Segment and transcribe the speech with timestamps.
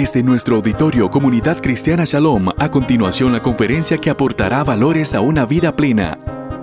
[0.00, 5.44] Desde nuestro auditorio Comunidad Cristiana Shalom, a continuación la conferencia que aportará valores a una
[5.44, 6.20] vida plena,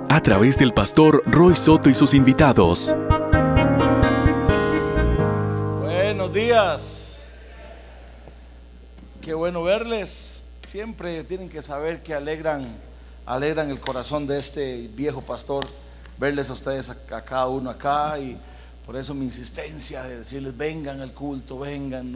[0.08, 2.96] a través del pastor Roy Soto y sus invitados.
[5.82, 7.28] Buenos días.
[9.20, 10.46] Qué bueno verles.
[10.66, 12.66] Siempre tienen que saber que alegran,
[13.26, 15.66] alegran el corazón de este viejo pastor
[16.18, 18.38] verles a ustedes a, cada uno acá y
[18.86, 22.16] por eso mi insistencia de decirles vengan al culto, vengan,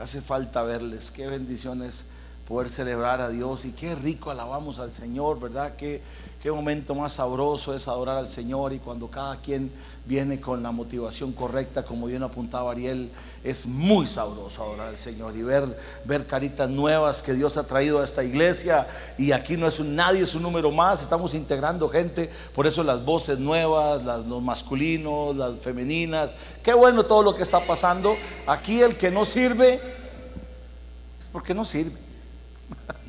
[0.00, 1.10] hace falta verles.
[1.10, 2.06] Qué bendiciones
[2.46, 5.76] poder celebrar a Dios y qué rico alabamos al Señor, ¿verdad?
[5.76, 6.02] Qué,
[6.42, 9.70] qué momento más sabroso es adorar al Señor y cuando cada quien
[10.06, 13.10] viene con la motivación correcta, como bien apuntaba Ariel,
[13.44, 18.00] es muy sabroso adorar al Señor y ver, ver caritas nuevas que Dios ha traído
[18.00, 18.86] a esta iglesia.
[19.18, 22.82] Y aquí no es un nadie, es un número más, estamos integrando gente, por eso
[22.82, 26.30] las voces nuevas, los masculinos, las femeninas,
[26.62, 28.16] qué bueno todo lo que está pasando.
[28.46, 29.74] Aquí el que no sirve
[31.18, 31.92] es porque no sirve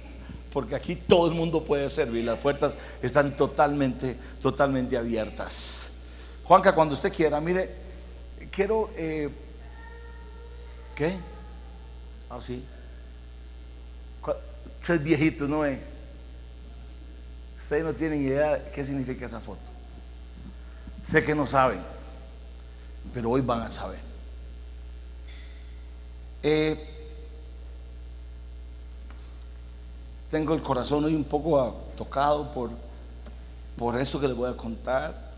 [0.52, 5.92] porque aquí todo el mundo puede servir, las puertas están totalmente, totalmente abiertas.
[6.44, 7.70] Juanca, cuando usted quiera, mire,
[8.52, 9.30] quiero, eh,
[10.96, 11.16] ¿qué?
[12.30, 12.64] Ah, sí.
[14.82, 15.80] Usted es viejito, ¿no es?
[17.58, 19.62] Ustedes no tienen idea qué significa esa foto.
[21.04, 21.80] Sé que no saben,
[23.14, 24.00] pero hoy van a saber.
[26.44, 26.91] Eh,
[30.32, 32.70] tengo el corazón hoy un poco tocado por,
[33.76, 35.30] por eso que les voy a contar.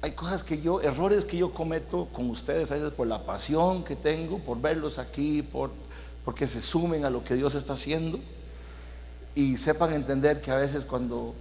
[0.00, 3.84] Hay cosas que yo, errores que yo cometo con ustedes, a veces por la pasión
[3.84, 5.70] que tengo, por verlos aquí, por,
[6.24, 8.18] porque se sumen a lo que Dios está haciendo
[9.34, 11.34] y sepan entender que a veces cuando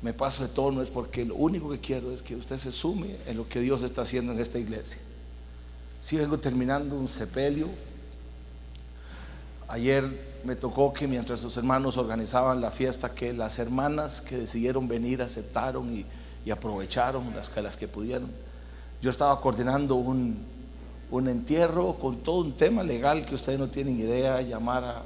[0.00, 3.16] me paso de tono es porque lo único que quiero es que usted se sume
[3.26, 5.02] en lo que Dios está haciendo en esta iglesia.
[6.00, 7.68] Si vengo terminando un sepelio,
[9.68, 14.86] Ayer me tocó que mientras sus hermanos organizaban la fiesta, que las hermanas que decidieron
[14.88, 16.06] venir aceptaron y,
[16.50, 18.30] aprovecharon las que, las que pudieron.
[19.00, 20.44] Yo estaba coordinando un,
[21.10, 25.02] un, entierro con todo un tema legal que ustedes no tienen idea, llamar a,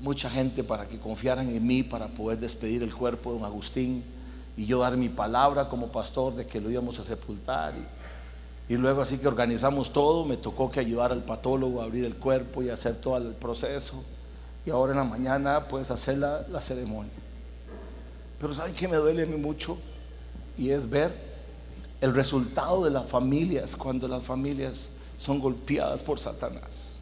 [0.00, 4.04] mucha gente para que confiaran en mí para poder despedir el cuerpo de don Agustín
[4.56, 7.74] y yo dar mi palabra como pastor de que lo íbamos a sepultar.
[7.74, 7.84] Y,
[8.68, 12.16] y luego así que organizamos todo, me tocó que ayudar al patólogo a abrir el
[12.16, 14.02] cuerpo y hacer todo el proceso.
[14.64, 17.12] Y ahora en la mañana pues hacer la, ceremonia.
[18.38, 19.76] Pero ¿saben qué me duele mucho?
[20.56, 21.14] Y es ver
[22.00, 26.96] el resultado de las familias cuando las familias son golpeadas por Satanás.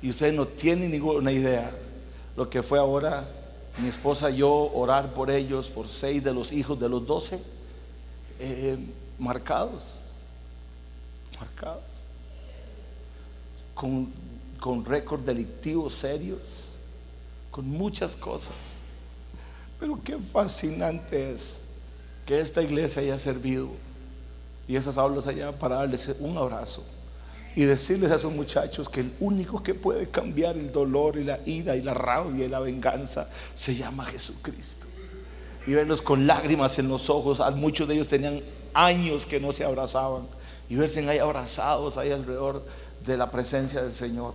[0.00, 1.70] Y ustedes no tienen ninguna idea
[2.36, 3.28] lo que fue ahora
[3.78, 7.38] mi esposa y yo orar por ellos, por seis de los hijos de los doce,
[8.38, 8.78] eh,
[9.18, 10.02] marcados
[11.42, 11.82] marcados,
[13.74, 14.12] con,
[14.60, 16.76] con récords delictivos serios,
[17.50, 18.76] con muchas cosas.
[19.80, 21.62] Pero qué fascinante es
[22.24, 23.68] que esta iglesia haya servido
[24.68, 26.84] y esas aulas allá para darles un abrazo
[27.56, 31.40] y decirles a esos muchachos que el único que puede cambiar el dolor y la
[31.44, 34.86] ira y la rabia y la venganza se llama Jesucristo.
[35.66, 38.40] Y verlos con lágrimas en los ojos, muchos de ellos tenían
[38.74, 40.22] años que no se abrazaban
[40.68, 42.64] y verse ahí abrazados ahí alrededor
[43.04, 44.34] de la presencia del Señor.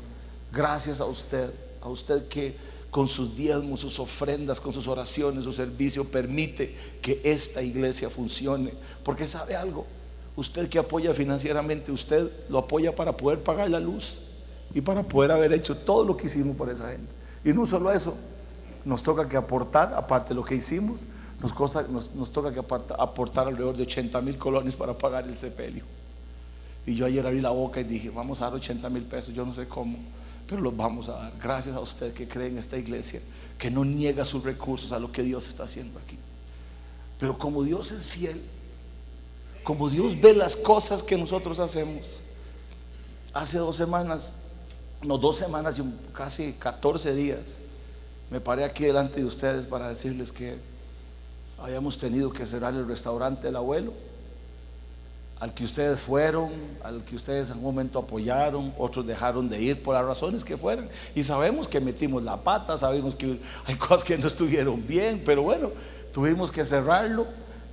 [0.52, 1.50] Gracias a usted,
[1.82, 2.56] a usted que
[2.92, 8.72] con sus diezmos, sus ofrendas, con sus oraciones, su servicio, permite que esta iglesia funcione.
[9.04, 9.86] Porque sabe algo,
[10.36, 14.22] usted que apoya financieramente, usted lo apoya para poder pagar la luz
[14.74, 17.14] y para poder haber hecho todo lo que hicimos por esa gente.
[17.44, 18.16] Y no solo eso,
[18.86, 21.02] nos toca que aportar, aparte de lo que hicimos,
[21.42, 21.54] nos,
[22.16, 25.84] nos, toca que aportar, aportar alrededor de 80 mil colones para pagar el sepelio.
[26.88, 29.46] Y yo ayer abrí la boca y dije, vamos a dar 80 mil pesos, yo
[29.46, 29.98] no sé cómo,
[30.48, 31.34] pero los vamos a dar.
[31.38, 33.20] Gracias a usted que cree en esta iglesia,
[33.58, 36.18] que no niega sus recursos a lo que Dios está haciendo aquí.
[37.20, 38.42] Pero como Dios es fiel,
[39.66, 42.22] como Dios ve las cosas que nosotros hacemos,
[43.34, 44.32] hace dos semanas,
[45.04, 45.84] no dos semanas y
[46.14, 47.60] casi 14 días,
[48.32, 50.56] me paré aquí delante de ustedes para decirles que
[51.58, 54.07] habíamos tenido que cerrar el restaurante del abuelo
[55.40, 56.50] al que ustedes fueron,
[56.84, 60.58] al que ustedes en un momento apoyaron, otros dejaron de ir por las razones que
[60.58, 60.90] fueran.
[61.14, 65.44] Y sabemos que metimos la pata, sabemos que hay cosas que no estuvieron bien, pero
[65.44, 65.72] bueno,
[66.12, 67.28] tuvimos que cerrarlo.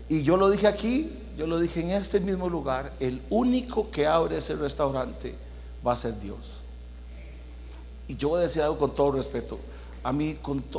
[0.09, 4.07] Y yo lo dije aquí, yo lo dije en este mismo lugar, el único que
[4.07, 5.35] abre ese restaurante
[5.87, 6.61] va a ser Dios.
[8.07, 9.59] Y yo voy a decir algo con todo respeto.
[10.03, 10.37] A mí,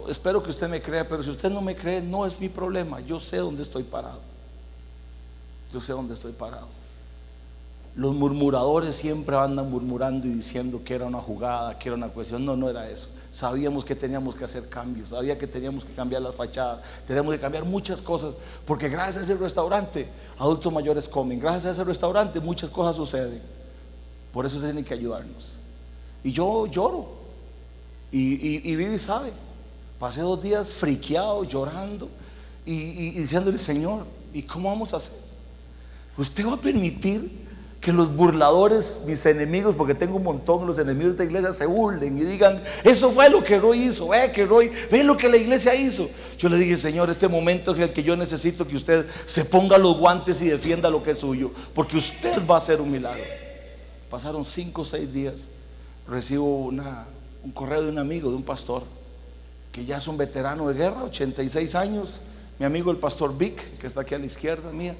[0.08, 3.00] espero que usted me crea, pero si usted no me cree, no es mi problema.
[3.00, 4.35] Yo sé dónde estoy parado.
[5.76, 6.68] Yo sé dónde estoy parado.
[7.98, 12.46] Los murmuradores siempre andan murmurando y diciendo que era una jugada, que era una cuestión.
[12.46, 13.10] No, no era eso.
[13.34, 17.42] Sabíamos que teníamos que hacer cambios, sabía que teníamos que cambiar las fachadas, teníamos que
[17.42, 18.36] cambiar muchas cosas,
[18.66, 20.08] porque gracias a ese restaurante
[20.40, 23.42] adultos mayores comen, gracias a ese restaurante muchas cosas suceden.
[24.32, 25.58] Por eso tienen que ayudarnos.
[26.24, 27.06] Y yo lloro.
[28.14, 29.34] Y, y, Vivi sabe.
[30.00, 32.08] Pasé dos días friqueado, llorando
[32.66, 35.25] y, y diciéndole, Señor, ¿y cómo vamos a hacer?
[36.18, 37.46] ¿Usted va a permitir
[37.86, 41.68] que los burladores, mis enemigos, porque tengo un montón, los enemigos de esta iglesia se
[41.68, 45.30] burlen y digan, eso fue lo que Roy hizo, ve que Roy, ve lo que
[45.30, 46.10] la iglesia hizo.
[46.40, 49.78] Yo le dije, Señor, este momento es el que yo necesito que usted se ponga
[49.78, 53.24] los guantes y defienda lo que es suyo, porque usted va a hacer un milagro.
[54.10, 55.50] Pasaron cinco o seis días,
[56.08, 57.06] recibo una,
[57.44, 58.82] un correo de un amigo, de un pastor,
[59.72, 62.22] que ya es un veterano de guerra, 86 años,
[62.58, 64.96] mi amigo el pastor Vic, que está aquí a la izquierda mía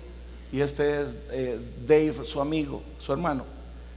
[0.56, 3.44] y este es eh, Dave, su amigo, su hermano.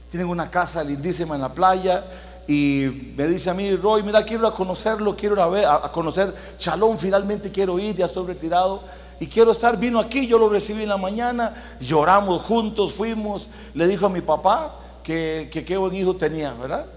[0.09, 2.03] Tienen una casa lindísima en la playa
[2.49, 7.49] y me dice a mí, Roy, mira, quiero conocerlo, quiero ir a, conocer Shalom, finalmente
[7.49, 8.81] quiero ir, ya estoy retirado
[9.21, 9.77] y quiero estar.
[9.79, 14.19] Vino aquí, yo lo recibí en la mañana, lloramos juntos, fuimos, le dijo a mi
[14.19, 16.87] papá que, qué buen hijo tenía, ¿verdad?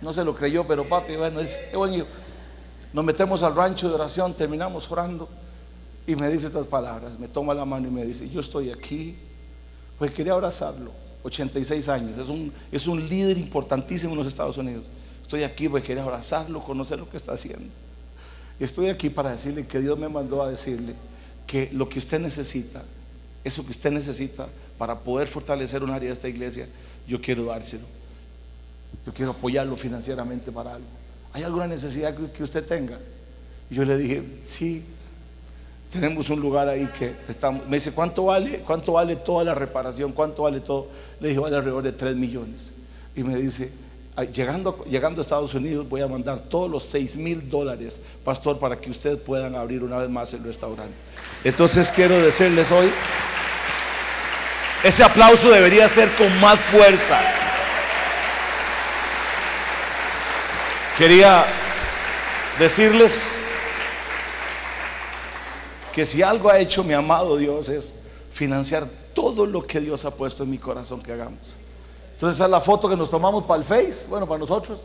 [0.00, 2.08] No se lo creyó, pero papi, bueno, dice, qué buen hijo.
[2.92, 5.28] Nos metemos al rancho de oración, terminamos orando.
[6.10, 9.14] Y me dice estas palabras, me toma la mano y me dice, yo estoy aquí,
[9.96, 10.90] pues quería abrazarlo,
[11.22, 14.86] 86 años, es un, es un líder importantísimo en los Estados Unidos.
[15.22, 17.68] Estoy aquí porque quería abrazarlo, conocer lo que está haciendo.
[18.58, 20.94] Estoy aquí para decirle que Dios me mandó a decirle
[21.46, 22.82] que lo que usted necesita,
[23.44, 24.48] eso que usted necesita
[24.78, 26.66] para poder fortalecer un área de esta iglesia,
[27.06, 27.86] yo quiero dárselo.
[29.06, 30.88] Yo quiero apoyarlo financieramente para algo.
[31.32, 32.98] ¿Hay alguna necesidad que usted tenga?
[33.70, 34.84] Y yo le dije, sí,
[35.90, 37.66] tenemos un lugar ahí que estamos.
[37.66, 38.60] Me dice, ¿cuánto vale?
[38.60, 40.12] ¿Cuánto vale toda la reparación?
[40.12, 40.88] ¿Cuánto vale todo?
[41.18, 42.72] Le dije, vale alrededor de 3 millones.
[43.16, 43.72] Y me dice,
[44.32, 48.76] llegando, llegando a Estados Unidos voy a mandar todos los 6 mil dólares, pastor, para
[48.76, 50.94] que ustedes puedan abrir una vez más el restaurante.
[51.42, 52.90] Entonces quiero decirles hoy,
[54.84, 57.18] ese aplauso debería ser con más fuerza.
[60.96, 61.46] Quería
[62.58, 63.49] decirles
[65.92, 67.94] que si algo ha hecho mi amado Dios es
[68.30, 71.56] financiar todo lo que Dios ha puesto en mi corazón que hagamos.
[72.12, 74.80] Entonces esa es la foto que nos tomamos para el Face, bueno, para nosotros.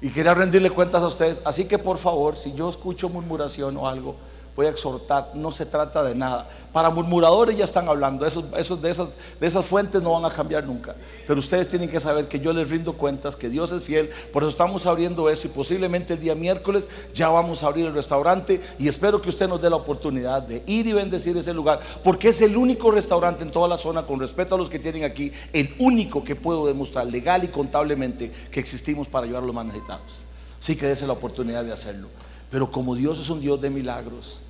[0.00, 1.40] Y quería rendirle cuentas a ustedes.
[1.44, 4.14] Así que por favor, si yo escucho murmuración o algo,
[4.54, 6.48] voy a exhortar, no se trata de nada.
[6.72, 9.08] Para murmuradores ya están hablando, esos, esos, de, esas,
[9.40, 10.94] de esas fuentes no van a cambiar nunca.
[11.26, 14.42] Pero ustedes tienen que saber que yo les rindo cuentas, que Dios es fiel, por
[14.42, 18.60] eso estamos abriendo eso y posiblemente el día miércoles ya vamos a abrir el restaurante
[18.78, 22.28] y espero que usted nos dé la oportunidad de ir y bendecir ese lugar, porque
[22.28, 25.32] es el único restaurante en toda la zona, con respeto a los que tienen aquí,
[25.52, 29.66] el único que puedo demostrar legal y contablemente que existimos para ayudar a los más
[29.66, 30.24] necesitados.
[30.60, 32.08] Sí que dése la oportunidad de hacerlo.
[32.50, 34.42] Pero como Dios es un Dios de milagros,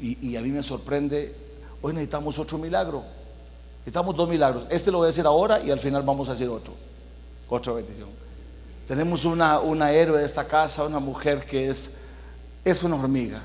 [0.00, 1.34] y, a mí me sorprende,
[1.80, 3.04] hoy necesitamos otro milagro.
[3.80, 4.66] Necesitamos dos milagros.
[4.68, 6.74] Este lo voy a decir ahora y al final vamos a decir otro.
[7.48, 8.08] Otra bendición.
[8.86, 11.98] Tenemos una, una héroe de esta casa, una mujer que es,
[12.64, 13.42] es una hormiga.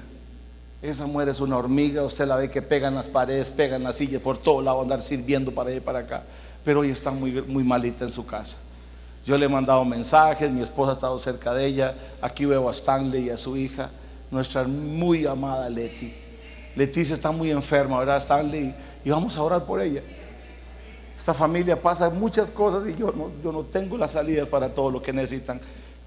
[0.82, 3.84] Esa mujer es una hormiga, usted la ve que pega en las paredes, pega en
[3.84, 6.24] la silla, por todo lado, andar sirviendo para allá y para acá.
[6.64, 8.58] Pero hoy está muy, muy malita en su casa.
[9.28, 11.94] Yo le he mandado mensajes, mi esposa ha estado cerca de ella.
[12.22, 13.90] Aquí veo a Stanley y a su hija,
[14.32, 16.16] nuestra muy amada Leti.
[16.78, 18.20] Leticia está muy enferma, ¿verdad?
[18.20, 20.02] Stanley, y vamos a orar por ella.
[21.18, 24.92] Esta familia pasa muchas cosas y yo no, yo no tengo las salidas para todo
[24.92, 25.60] lo que necesitan.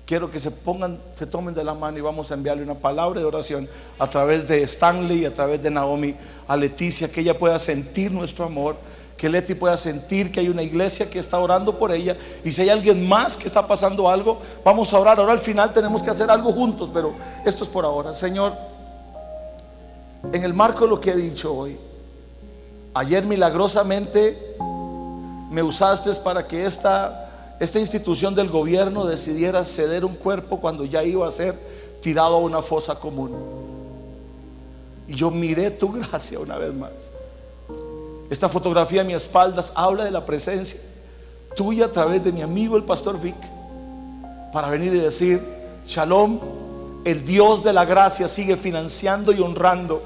[0.06, 3.20] Quiero que se pongan, se tomen de la mano y vamos a enviarle una palabra
[3.20, 6.14] de oración a través de Stanley y a través de Naomi
[6.48, 8.76] a Leticia, que ella pueda sentir nuestro amor,
[9.20, 12.16] que Leti pueda sentir que hay una iglesia que está orando por ella.
[12.42, 15.20] Y si hay alguien más que está pasando algo, vamos a orar.
[15.20, 17.12] Ahora al final tenemos que hacer algo juntos, pero
[17.44, 18.14] esto es por ahora.
[18.14, 18.54] Señor,
[20.32, 21.76] en el marco de lo que he dicho hoy,
[22.94, 24.56] ayer milagrosamente
[25.50, 31.04] me usaste para que esta, esta institución del gobierno decidiera ceder un cuerpo cuando ya
[31.04, 31.54] iba a ser
[32.00, 33.32] tirado a una fosa común.
[35.06, 37.19] Y yo miré tu gracia una vez más.
[38.30, 40.78] Esta fotografía a mi espaldas habla de la presencia
[41.56, 43.34] tuya a través de mi amigo el pastor Vic
[44.52, 45.40] para venir y decir,
[45.86, 46.38] Shalom,
[47.04, 50.02] el Dios de la gracia sigue financiando y honrando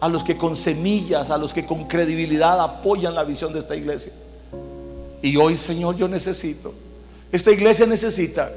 [0.00, 3.76] a los que con semillas, a los que con credibilidad apoyan la visión de esta
[3.76, 4.12] iglesia.
[5.20, 6.72] Y hoy, Señor, yo necesito,
[7.32, 8.50] esta iglesia necesita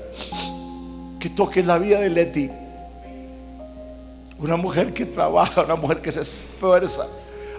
[1.19, 2.49] que toques la vida de Leti.
[4.39, 7.07] Una mujer que trabaja, una mujer que se esfuerza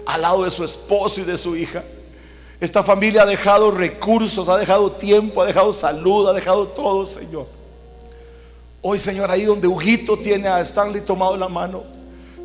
[0.05, 1.83] al lado de su esposo y de su hija.
[2.59, 7.45] Esta familia ha dejado recursos, ha dejado tiempo, ha dejado salud, ha dejado todo, Señor.
[8.81, 11.83] Hoy, Señor, ahí donde Ujito tiene a Stanley tomado la mano,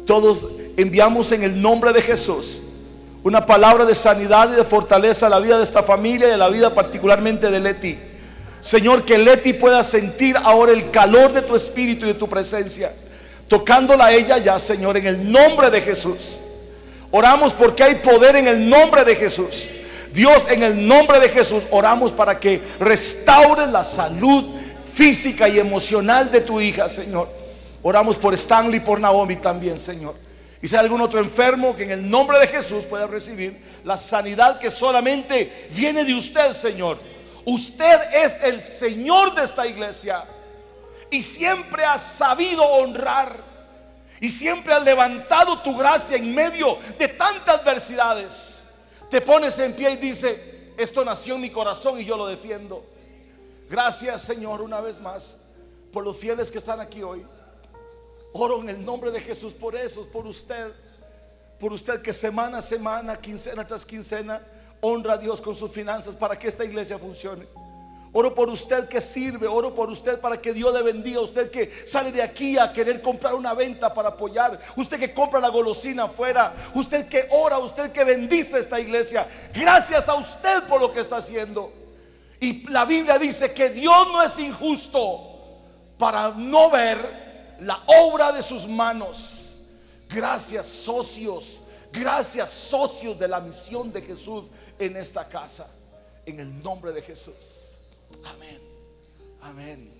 [0.07, 0.47] todos
[0.77, 2.62] enviamos en el nombre de Jesús
[3.23, 6.37] una palabra de sanidad y de fortaleza a la vida de esta familia y a
[6.37, 7.99] la vida particularmente de Leti.
[8.61, 12.93] Señor, que Leti pueda sentir ahora el calor de tu espíritu y de tu presencia,
[13.47, 16.38] tocándola a ella ya, Señor, en el nombre de Jesús.
[17.11, 19.71] Oramos porque hay poder en el nombre de Jesús.
[20.12, 24.45] Dios, en el nombre de Jesús, oramos para que restaure la salud
[24.93, 27.29] física y emocional de tu hija, Señor.
[27.83, 30.15] Oramos por Stanley y por Naomi también, Señor.
[30.61, 33.97] Y si hay algún otro enfermo que en el nombre de Jesús pueda recibir la
[33.97, 36.99] sanidad que solamente viene de usted, Señor.
[37.45, 40.25] Usted es el Señor de esta iglesia
[41.11, 43.48] y siempre ha sabido honrar
[44.20, 48.64] y siempre ha levantado tu gracia en medio de tantas adversidades.
[49.10, 52.84] Te pones en pie y dice, esto nació en mi corazón y yo lo defiendo.
[53.70, 55.38] Gracias Señor una vez más
[55.92, 57.25] por los fieles que están aquí hoy.
[58.32, 60.72] Oro en el nombre de Jesús por eso, por usted,
[61.58, 64.42] por usted que semana a semana, quincena tras quincena,
[64.80, 67.46] honra a Dios con sus finanzas para que esta iglesia funcione.
[68.18, 71.20] Oro por usted que sirve, oro por usted para que Dios le bendiga.
[71.20, 74.58] Usted que sale de aquí a querer comprar una venta para apoyar.
[74.75, 76.52] Usted que compra la golosina afuera.
[76.75, 79.25] Usted que ora, usted que bendice esta iglesia.
[79.54, 81.72] Gracias a usted por lo que está haciendo.
[82.40, 85.20] Y la Biblia dice que Dios no es injusto
[85.96, 86.98] para no ver
[87.60, 89.58] la obra de sus manos.
[90.08, 94.46] Gracias socios, gracias socios de la misión de Jesús
[94.76, 95.68] en esta casa.
[96.26, 97.67] En el nombre de Jesús.
[98.25, 98.60] Amén.
[99.42, 99.92] Amén.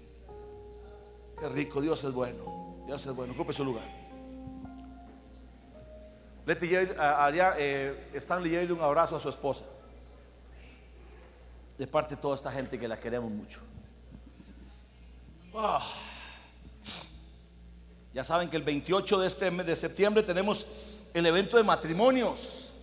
[1.38, 2.84] Qué rico, Dios es bueno.
[2.87, 3.32] Dios es bueno.
[3.32, 3.84] Ocupe su lugar.
[6.46, 9.64] Leti haría, eh, Stanley un abrazo a su esposa
[11.76, 13.60] de parte de toda esta gente que la queremos mucho.
[15.54, 15.87] Ah.
[18.14, 20.66] Ya saben que el 28 de este mes de septiembre tenemos
[21.14, 22.78] el evento de matrimonios.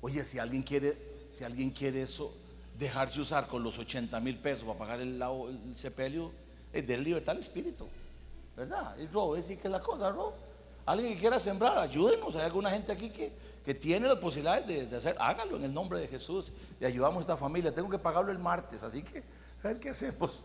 [0.00, 0.96] Oye, si alguien quiere,
[1.32, 2.32] si alguien quiere eso,
[2.78, 6.30] dejarse usar con los 80 mil pesos para pagar el, el sepelio,
[6.72, 7.86] es de libertad al espíritu.
[8.56, 8.98] ¿Verdad?
[8.98, 10.34] Es robo, es que es la cosa, robo.
[10.86, 12.34] Alguien que quiera sembrar, ayúdenos.
[12.36, 13.32] Hay alguna gente aquí que,
[13.64, 16.52] que tiene la posibilidad de, hacer, hágalo en el nombre de Jesús.
[16.80, 17.74] Y ayudamos a esta familia.
[17.74, 19.22] Tengo que pagarlo el martes, así que
[19.62, 20.38] a ver qué hacemos.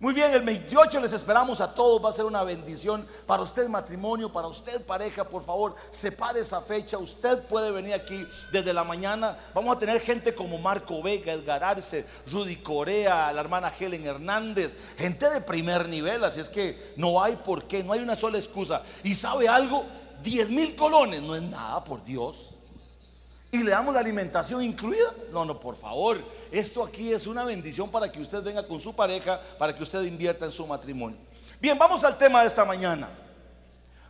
[0.00, 3.68] Muy bien, el 28 les esperamos a todos, va a ser una bendición para usted
[3.68, 8.82] matrimonio, para usted pareja, por favor, separe esa fecha, usted puede venir aquí desde la
[8.82, 14.06] mañana, vamos a tener gente como Marco Vega, Edgar Arce, Rudy Corea, la hermana Helen
[14.06, 18.16] Hernández, gente de primer nivel, así es que no hay por qué, no hay una
[18.16, 18.82] sola excusa.
[19.04, 19.84] ¿Y sabe algo?
[20.22, 22.56] 10 mil colones no es nada, por Dios.
[23.52, 25.12] ¿Y le damos la alimentación incluida?
[25.32, 26.22] No, no, por favor.
[26.50, 30.02] Esto aquí es una bendición para que usted venga con su pareja, para que usted
[30.02, 31.18] invierta en su matrimonio.
[31.60, 33.08] Bien, vamos al tema de esta mañana.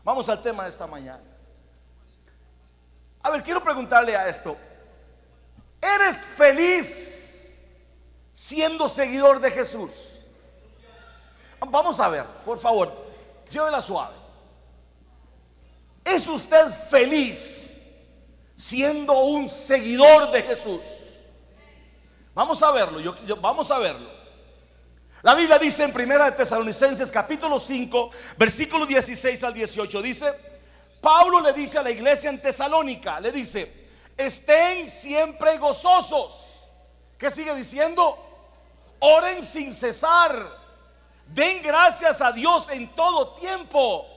[0.02, 1.22] Vamos al tema de esta mañana.
[3.22, 4.56] A ver, quiero preguntarle a esto.
[5.80, 7.62] ¿Eres feliz
[8.32, 10.16] siendo seguidor de Jesús?
[11.68, 12.90] Vamos a ver, por favor,
[13.50, 14.14] llévela suave.
[16.04, 17.70] ¿Es usted feliz
[18.60, 20.80] siendo un seguidor de Jesús.
[22.34, 24.08] Vamos a verlo, yo, vamos a verlo.
[25.22, 30.32] La Biblia dice en Primera de Tesalonicenses capítulo 5, versículo 16 al 18, dice,
[31.00, 36.46] Pablo le dice a la iglesia en Tesalónica, le dice, estén siempre gozosos.
[37.18, 38.16] ¿Qué sigue diciendo?
[39.00, 40.58] Oren sin cesar.
[41.26, 44.09] Den gracias a Dios en todo tiempo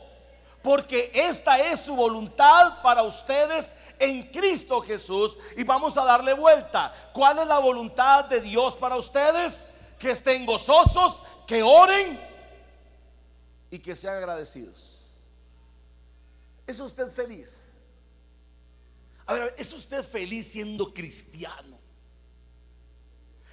[0.64, 5.38] porque esta es su voluntad para ustedes en Cristo Jesús.
[5.58, 6.94] Y vamos a darle vuelta.
[7.14, 9.68] ¿Cuál es la voluntad de Dios para ustedes?
[10.00, 12.20] Que estén gozosos, que oren
[13.70, 15.20] y que sean agradecidos.
[16.66, 17.74] ¿Es usted feliz?
[19.26, 21.78] A ver, ¿es usted feliz siendo cristiano?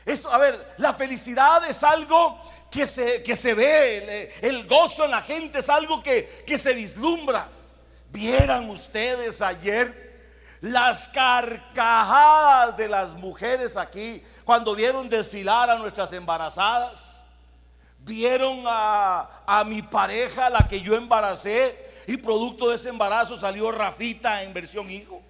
[0.07, 2.40] Eso, a ver, la felicidad es algo
[2.71, 6.73] que se, que se ve, el, gozo en la gente es algo que, que se
[6.73, 7.49] vislumbra.
[8.11, 10.11] Vieran ustedes ayer
[10.61, 17.25] las carcajadas de las mujeres aquí cuando vieron desfilar a nuestras embarazadas.
[17.99, 23.71] Vieron a, a mi pareja, la que yo embaracé, y producto de ese embarazo salió
[23.71, 25.23] Rafita en versión hijo.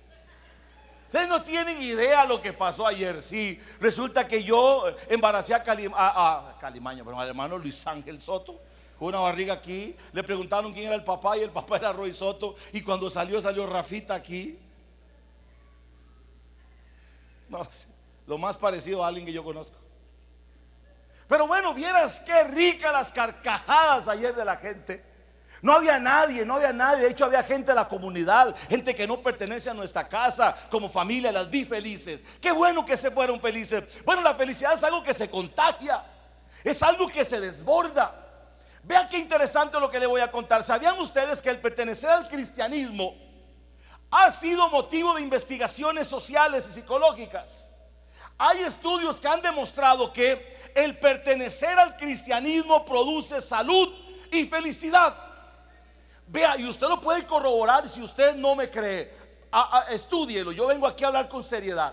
[1.10, 3.20] Ustedes no tienen idea lo que pasó ayer.
[3.20, 5.64] Sí, resulta que yo embaracé a,
[6.60, 8.60] Calimaño, pero al hermano Luis Ángel Soto,
[8.96, 9.96] con una barriga aquí.
[10.12, 12.54] Le preguntaron quién era el papá y el papá era Roy Soto.
[12.72, 14.56] Y cuando salió, salió Rafita aquí.
[17.48, 17.66] No,
[18.28, 19.76] lo más parecido a alguien que yo conozco.
[21.26, 25.09] Pero bueno, vieras qué ricas las carcajadas ayer de la gente.
[25.62, 27.04] No había nadie, no había nadie.
[27.04, 30.88] De hecho, había gente de la comunidad, gente que no pertenece a nuestra casa, como
[30.88, 31.30] familia.
[31.30, 32.20] Las vi felices.
[32.40, 34.02] Qué bueno que se fueron felices.
[34.04, 36.02] Bueno, la felicidad es algo que se contagia,
[36.64, 38.14] es algo que se desborda.
[38.82, 40.62] Vean qué interesante lo que le voy a contar.
[40.62, 43.14] ¿Sabían ustedes que el pertenecer al cristianismo
[44.10, 47.74] ha sido motivo de investigaciones sociales y psicológicas?
[48.38, 53.92] Hay estudios que han demostrado que el pertenecer al cristianismo produce salud
[54.32, 55.14] y felicidad.
[56.30, 59.12] Vea, y usted lo puede corroborar si usted no me cree.
[59.90, 61.92] estudielo, yo vengo aquí a hablar con seriedad.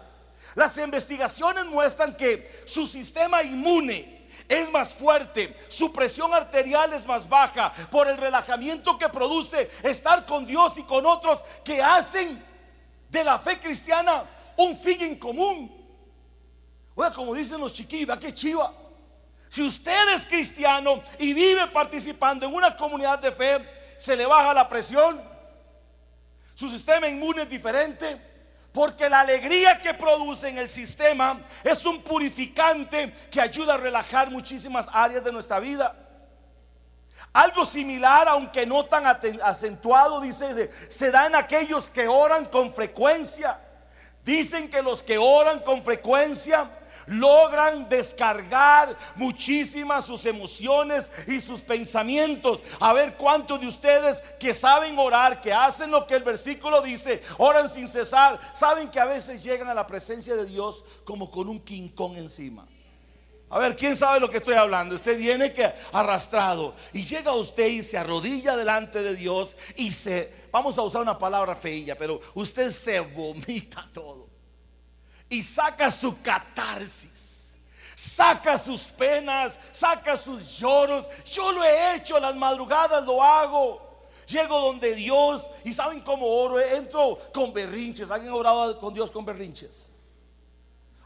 [0.53, 7.27] Las investigaciones muestran que su sistema inmune es más fuerte, su presión arterial es más
[7.27, 12.41] baja por el relajamiento que produce estar con Dios y con otros que hacen
[13.09, 14.23] de la fe cristiana
[14.55, 15.75] un fin en común.
[16.93, 18.71] Oiga, como dicen los chiquillos, vea que chiva.
[19.49, 24.53] Si usted es cristiano y vive participando en una comunidad de fe, se le baja
[24.53, 25.21] la presión,
[26.53, 28.19] su sistema inmune es diferente,
[28.71, 34.29] porque la alegría que produce en el sistema es un purificante que ayuda a relajar
[34.29, 35.95] muchísimas áreas de nuestra vida.
[37.33, 43.59] Algo similar, aunque no tan acentuado, dice, se da en aquellos que oran con frecuencia.
[44.23, 46.69] Dicen que los que oran con frecuencia
[47.07, 52.61] logran descargar muchísimas sus emociones y sus pensamientos.
[52.79, 57.23] A ver cuántos de ustedes que saben orar, que hacen lo que el versículo dice,
[57.37, 61.49] oran sin cesar, saben que a veces llegan a la presencia de Dios como con
[61.49, 62.67] un quincón encima.
[63.49, 64.95] A ver, ¿quién sabe lo que estoy hablando?
[64.95, 70.33] Usted viene que arrastrado y llega usted y se arrodilla delante de Dios y se,
[70.51, 74.26] vamos a usar una palabra feilla, pero usted se vomita todo
[75.29, 77.57] y saca su catarsis,
[77.95, 81.07] saca sus penas, saca sus lloros.
[81.25, 83.85] Yo lo he hecho, las madrugadas lo hago.
[84.27, 88.11] Llego donde Dios y saben cómo oro, entro con berrinches.
[88.11, 89.89] ¿Alguien ha orado con Dios con berrinches?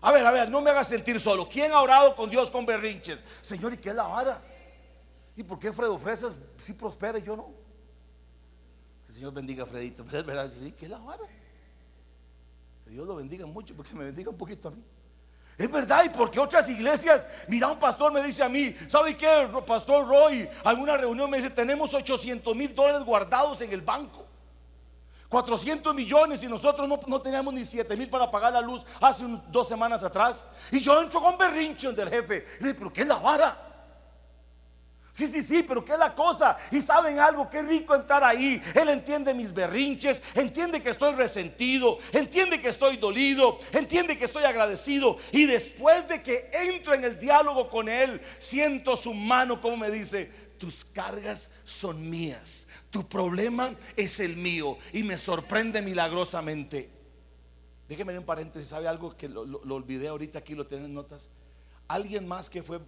[0.01, 1.47] A ver, a ver, no me haga sentir solo.
[1.47, 3.19] ¿Quién ha orado con Dios con berrinches?
[3.41, 4.41] Señor, ¿y qué es la vara?
[5.35, 7.51] ¿Y por qué Fredo Fresas si prospera y yo no?
[9.05, 10.03] Que el Señor bendiga a Fredito.
[10.05, 11.23] ¿Qué es la vara?
[12.91, 14.83] Dios lo bendiga mucho, porque me bendiga un poquito a mí.
[15.57, 19.47] Es verdad, y porque otras iglesias, mira, un pastor me dice a mí, ¿sabe qué,
[19.65, 20.49] pastor Roy?
[20.65, 24.25] Alguna reunión me dice, tenemos 800 mil dólares guardados en el banco.
[25.29, 29.23] 400 millones y nosotros no, no teníamos ni 7 mil para pagar la luz hace
[29.47, 30.45] dos semanas atrás.
[30.69, 32.45] Y yo entro con berrinche del jefe.
[32.59, 33.70] Le digo, ¿pero qué es la vara?
[35.13, 36.57] Sí, sí, sí, pero ¿qué es la cosa?
[36.71, 38.61] Y saben algo, qué rico entrar ahí.
[38.73, 44.45] Él entiende mis berrinches, entiende que estoy resentido, entiende que estoy dolido, entiende que estoy
[44.45, 45.17] agradecido.
[45.33, 49.89] Y después de que entro en el diálogo con Él, siento su mano como me
[49.91, 54.77] dice, tus cargas son mías, tu problema es el mío.
[54.93, 56.89] Y me sorprende milagrosamente.
[57.89, 61.29] Déjeme un paréntesis, ¿sabe algo que lo, lo olvidé ahorita aquí, lo tienen en notas?
[61.91, 62.79] Alguien más que fue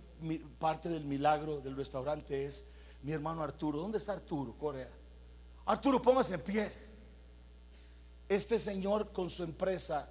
[0.57, 2.63] parte del milagro del restaurante es
[3.01, 3.79] mi hermano Arturo.
[3.79, 4.89] ¿Dónde está Arturo, Corea?
[5.65, 6.71] Arturo, póngase en pie.
[8.29, 10.07] Este señor con su empresa,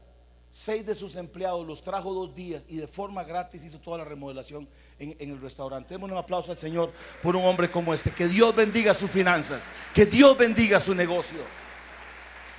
[0.50, 4.04] seis de sus empleados los trajo dos días y de forma gratis hizo toda la
[4.04, 5.94] remodelación en, el restaurante.
[5.94, 8.10] Demos un aplauso al Señor por un hombre como este.
[8.10, 9.62] Que Dios bendiga sus finanzas,
[9.94, 11.38] que Dios bendiga su negocio.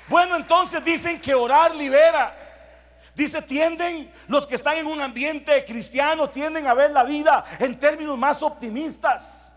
[0.10, 2.43] Bueno, entonces dicen que orar libera.
[3.16, 7.80] Dice, tienden, los que están en un ambiente cristiano, tienden a ver la vida en
[7.80, 9.56] términos más optimistas.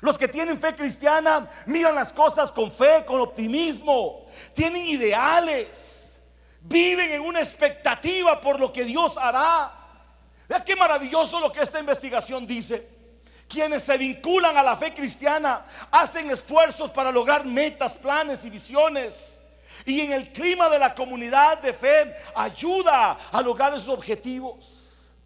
[0.00, 4.26] Los que tienen fe cristiana miran las cosas con fe, con optimismo.
[4.54, 6.20] Tienen ideales.
[6.62, 9.72] Viven en una expectativa por lo que Dios hará.
[10.46, 12.86] Vea qué maravilloso lo que esta investigación dice.
[13.48, 19.39] Quienes se vinculan a la fe cristiana hacen esfuerzos para lograr metas, planes y visiones
[19.84, 25.16] y en el clima de la comunidad de fe ayuda a lograr esos objetivos.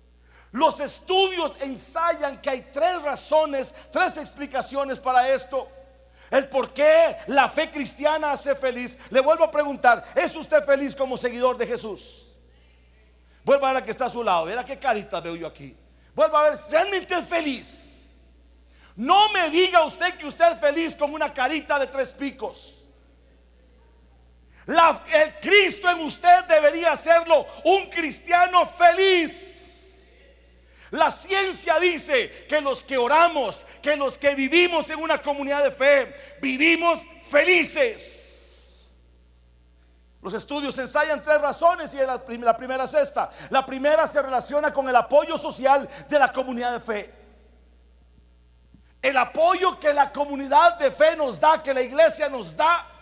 [0.53, 5.69] Los estudios ensayan que hay tres razones, tres explicaciones para esto.
[6.31, 8.99] El por qué la fe cristiana hace feliz.
[9.11, 12.29] Le vuelvo a preguntar, ¿es usted feliz como seguidor de Jesús?
[13.45, 14.45] Vuelva a ver la que está a su lado.
[14.47, 15.77] Verá qué carita veo yo aquí.
[16.15, 18.05] Vuelva a ver, ¿realmente es feliz?
[18.95, 22.84] No me diga usted que usted es feliz con una carita de tres picos
[24.67, 29.55] el Cristo en usted debería hacerlo un cristiano feliz.
[30.91, 35.73] La ciencia dice que los que oramos, que los que vivimos en una comunidad de
[35.73, 38.93] fe, vivimos felices.
[40.23, 43.31] Los estudios ensayan tres razones y la, la primera es esta.
[43.51, 47.15] La primera se relaciona con el apoyo social de la comunidad de fe.
[49.03, 52.94] El apoyo que la comunidad de fe nos da, que la iglesia nos da.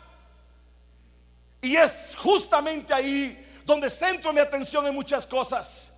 [1.63, 5.93] Y es justamente ahí donde centro mi atención en muchas cosas.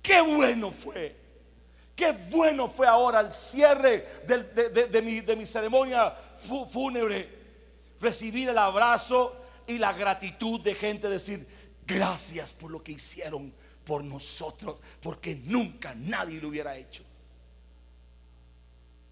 [0.00, 1.16] Qué bueno fue.
[1.96, 6.14] Qué bueno fue ahora el cierre de, mi, de mi ceremonia
[6.70, 7.40] fúnebre.
[8.00, 11.46] Recibir el abrazo y la gratitud de gente decir,
[11.86, 13.52] gracias por lo que hicieron
[13.84, 17.02] por nosotros, porque nunca nadie lo hubiera hecho.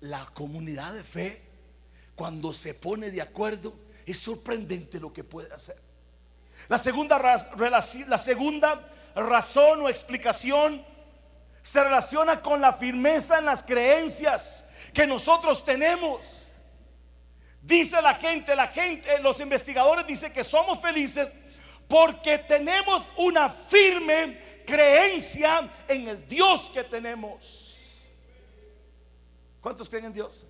[0.00, 1.42] La comunidad de fe,
[2.14, 3.74] cuando se pone de acuerdo,
[4.06, 5.87] es sorprendente lo que puede hacer.
[6.66, 7.18] La segunda,
[9.14, 10.84] razón o explicación
[11.62, 16.60] se relaciona con la firmeza en las creencias que nosotros tenemos.
[17.62, 21.30] Dice la gente, la gente, los investigadores dicen que somos felices
[21.86, 28.16] porque tenemos una firme creencia en el Dios que tenemos.
[29.60, 30.46] ¿Cuántos creen en Dios?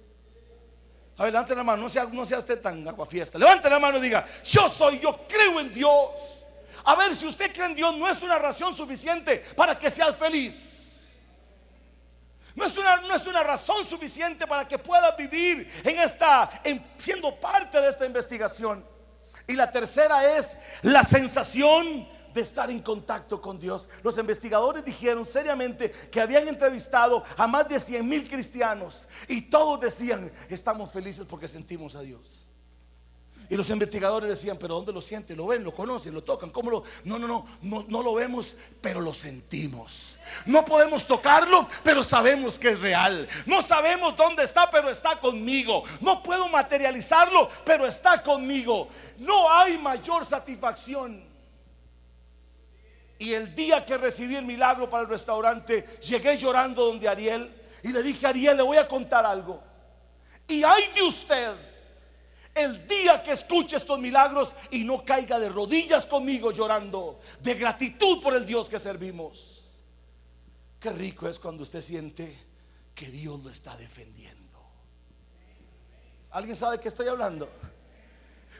[1.19, 3.39] A ver, levante la mano, no sea, no sea usted tan aguafiesta.
[3.39, 6.45] Levante la mano y diga, yo soy, yo creo en Dios.
[6.85, 10.13] A ver, si usted cree en Dios, no es una razón suficiente para que sea
[10.13, 11.09] feliz.
[12.55, 16.51] No es, una, no es una razón suficiente para que pueda vivir en esta,
[16.99, 18.85] siendo parte de esta investigación.
[19.47, 23.89] Y la tercera es la sensación de estar en contacto con Dios.
[24.03, 29.81] Los investigadores dijeron seriamente que habían entrevistado a más de 100 mil cristianos y todos
[29.81, 32.49] decían, estamos felices porque sentimos a Dios.
[33.51, 35.39] Y los investigadores decían, pero ¿dónde lo sienten?
[35.39, 35.65] ¿Lo ven?
[35.65, 36.13] ¿Lo conocen?
[36.13, 36.51] ¿Lo tocan?
[36.51, 36.83] ¿Cómo lo?
[37.05, 40.19] No, no, no, no, no lo vemos, pero lo sentimos.
[40.45, 43.27] No podemos tocarlo, pero sabemos que es real.
[43.47, 45.83] No sabemos dónde está, pero está conmigo.
[46.03, 48.89] No puedo materializarlo, pero está conmigo.
[49.17, 51.28] No hay mayor satisfacción.
[53.33, 58.03] El día que recibí el milagro para el restaurante, llegué llorando donde Ariel y le
[58.03, 59.63] dije, Ariel, le voy a contar algo.
[60.47, 61.55] Y hay de usted
[62.55, 68.23] el día que escuche estos milagros y no caiga de rodillas conmigo llorando de gratitud
[68.23, 69.85] por el Dios que servimos.
[70.81, 72.37] Qué rico es cuando usted siente
[72.95, 74.39] que Dios lo está defendiendo.
[76.31, 77.49] ¿Alguien sabe qué estoy hablando?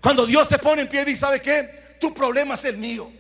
[0.01, 1.97] Cuando Dios se pone en pie y dice, ¿sabe qué?
[2.01, 3.11] Tu problema es el mío.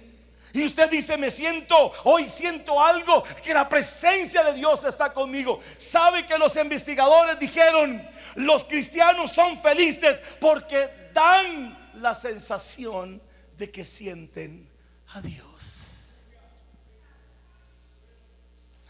[0.53, 5.61] Y usted dice, me siento, hoy siento algo, que la presencia de Dios está conmigo.
[5.77, 8.07] Sabe que los investigadores dijeron,
[8.37, 13.21] los cristianos son felices porque dan la sensación
[13.57, 14.71] de que sienten
[15.09, 16.29] a Dios.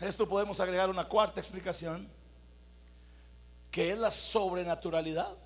[0.00, 2.08] Esto podemos agregar una cuarta explicación,
[3.70, 5.36] que es la sobrenaturalidad.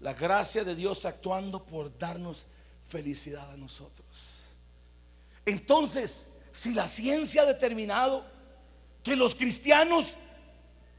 [0.00, 2.46] La gracia de Dios actuando por darnos
[2.84, 4.33] felicidad a nosotros.
[5.46, 8.24] Entonces, si la ciencia ha determinado
[9.02, 10.14] que los cristianos,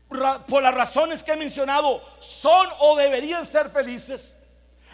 [0.08, 4.38] por las razones que he mencionado, son o deberían ser felices,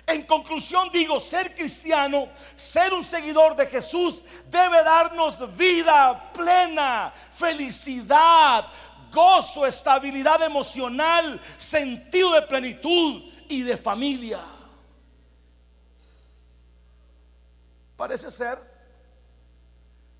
[0.08, 8.66] en conclusión digo, ser cristiano, ser un seguidor de Jesús, debe darnos vida plena, felicidad,
[9.12, 14.40] gozo, estabilidad emocional, sentido de plenitud y de familia.
[17.96, 18.71] Parece ser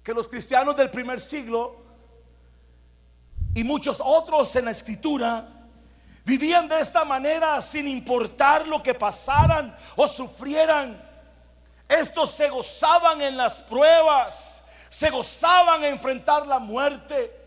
[0.04, 1.78] que los cristianos del primer siglo
[3.54, 5.48] y muchos otros en la escritura
[6.24, 11.02] vivían de esta manera sin importar lo que pasaran o sufrieran.
[11.88, 17.38] Estos se gozaban en las pruebas, se gozaban en enfrentar la muerte.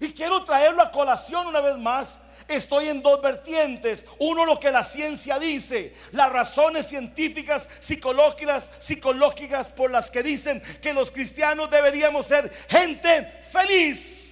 [0.00, 4.04] Y quiero traerlo a colación una vez más Estoy en dos vertientes.
[4.18, 10.62] Uno lo que la ciencia dice, las razones científicas, psicológicas, psicológicas por las que dicen
[10.82, 14.24] que los cristianos deberíamos ser gente feliz.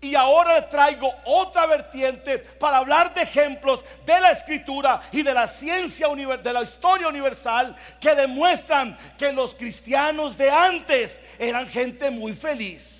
[0.00, 5.48] Y ahora traigo otra vertiente para hablar de ejemplos de la escritura y de la
[5.48, 12.34] ciencia de la historia universal que demuestran que los cristianos de antes eran gente muy
[12.34, 12.95] feliz.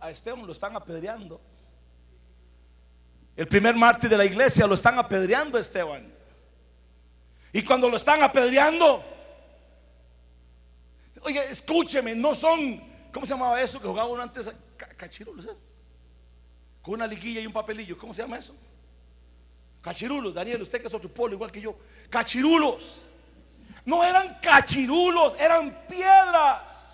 [0.00, 1.40] A Esteban lo están apedreando.
[3.36, 6.12] El primer mártir de la iglesia lo están apedreando a Esteban.
[7.52, 9.02] Y cuando lo están apedreando,
[11.22, 12.80] oye, escúcheme, no son,
[13.12, 14.52] ¿cómo se llamaba eso que jugaba uno antes?
[14.96, 15.56] Cachirulos, ¿eh?
[16.82, 18.54] Con una liguilla y un papelillo, ¿cómo se llama eso?
[19.80, 21.76] Cachirulos, Daniel, usted que es otro polo igual que yo.
[22.10, 23.02] Cachirulos.
[23.84, 26.87] No eran cachirulos, eran piedras.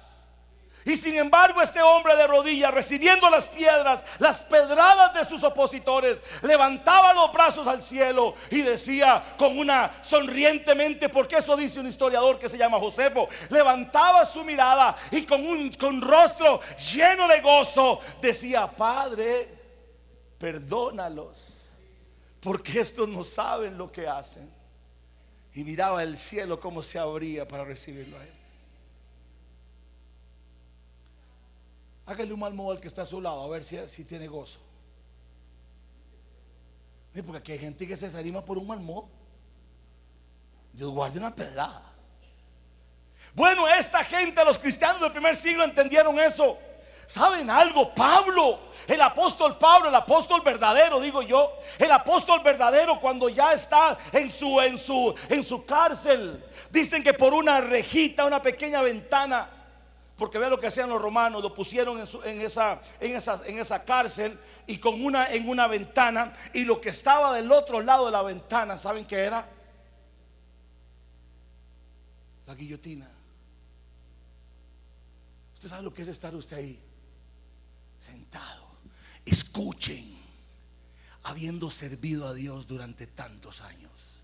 [0.84, 6.18] Y sin embargo este hombre de rodillas, recibiendo las piedras, las pedradas de sus opositores,
[6.42, 12.38] levantaba los brazos al cielo y decía con una sonrientemente, porque eso dice un historiador
[12.38, 16.60] que se llama Josefo, levantaba su mirada y con un con rostro
[16.92, 19.48] lleno de gozo decía, Padre,
[20.38, 21.78] perdónalos,
[22.40, 24.52] porque estos no saben lo que hacen.
[25.54, 28.33] Y miraba el cielo como se abría para recibirlo a él.
[32.06, 34.28] Hágale un mal modo al que está a su lado, a ver si, si tiene
[34.28, 34.58] gozo.
[37.14, 39.08] Porque aquí hay gente que se desanima por un mal modo.
[40.72, 41.82] Dios guarde una pedrada.
[43.34, 46.58] Bueno, esta gente, los cristianos del primer siglo entendieron eso.
[47.06, 47.94] ¿Saben algo?
[47.94, 53.98] Pablo, el apóstol Pablo, el apóstol verdadero, digo yo, el apóstol verdadero cuando ya está
[54.12, 59.53] en su en su en su cárcel, dicen que por una rejita, una pequeña ventana
[60.16, 65.32] porque vea lo que hacían los romanos, lo pusieron en esa cárcel y con una
[65.32, 66.32] en una ventana.
[66.52, 69.50] Y lo que estaba del otro lado de la ventana, ¿saben qué era?
[72.46, 73.10] La guillotina.
[75.54, 76.78] Usted sabe lo que es estar usted ahí,
[77.98, 78.68] sentado.
[79.24, 80.16] Escuchen,
[81.24, 84.22] habiendo servido a Dios durante tantos años,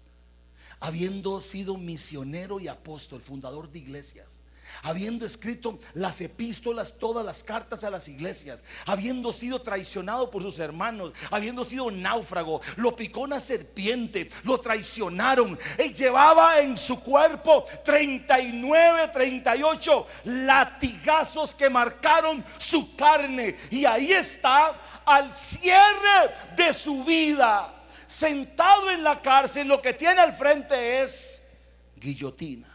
[0.79, 4.40] habiendo sido misionero y apóstol, fundador de iglesias
[4.83, 10.59] habiendo escrito las epístolas, todas las cartas a las iglesias, habiendo sido traicionado por sus
[10.59, 17.65] hermanos, habiendo sido náufrago, lo picó una serpiente, lo traicionaron, él llevaba en su cuerpo
[17.85, 27.73] 39, 38 latigazos que marcaron su carne y ahí está al cierre de su vida,
[28.07, 31.43] sentado en la cárcel, lo que tiene al frente es
[31.97, 32.70] guillotina.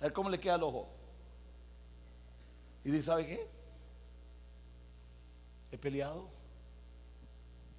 [0.00, 0.88] A ver cómo le queda el ojo.
[2.84, 3.46] Y dice, ¿sabe qué?
[5.72, 6.28] He peleado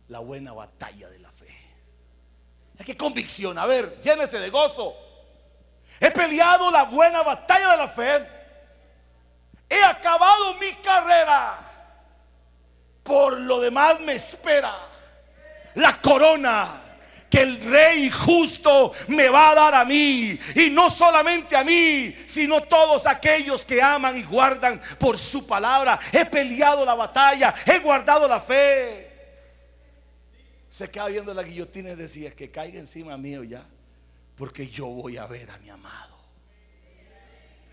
[0.07, 1.47] la buena batalla de la fe.
[2.85, 3.57] ¿Qué convicción?
[3.57, 4.95] A ver, llénese de gozo.
[5.99, 8.27] He peleado la buena batalla de la fe.
[9.69, 11.57] He acabado mi carrera.
[13.03, 14.75] Por lo demás me espera
[15.75, 16.86] la corona
[17.29, 20.37] que el rey justo me va a dar a mí.
[20.55, 25.99] Y no solamente a mí, sino todos aquellos que aman y guardan por su palabra.
[26.11, 29.07] He peleado la batalla, he guardado la fe.
[30.69, 33.65] Se queda viendo la guillotina y decía que caiga encima mío ya,
[34.35, 36.17] porque yo voy a ver a mi amado.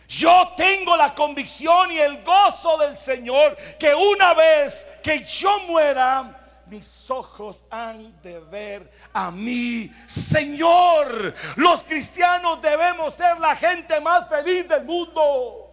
[0.08, 6.43] Yo tengo la convicción y el gozo del Señor que una vez que yo muera,
[6.66, 11.34] mis ojos han de ver a mi Señor.
[11.56, 15.64] Los cristianos debemos ser la gente más feliz del mundo.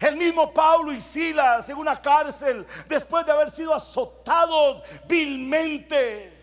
[0.00, 6.33] El mismo Pablo y Silas en una cárcel, después de haber sido azotados vilmente,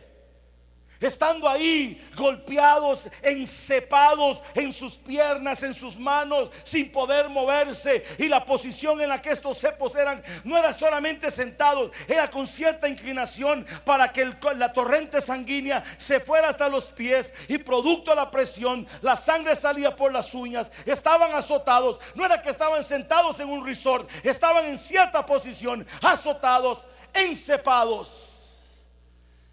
[1.01, 8.05] estando ahí golpeados, encepados en sus piernas, en sus manos, sin poder moverse.
[8.17, 12.47] Y la posición en la que estos cepos eran no era solamente sentados, era con
[12.47, 18.17] cierta inclinación para que la torrente sanguínea se fuera hasta los pies y producto de
[18.17, 20.71] la presión, la sangre salía por las uñas.
[20.85, 26.85] Estaban azotados, no era que estaban sentados en un resort, estaban en cierta posición, azotados,
[27.13, 28.30] encepados.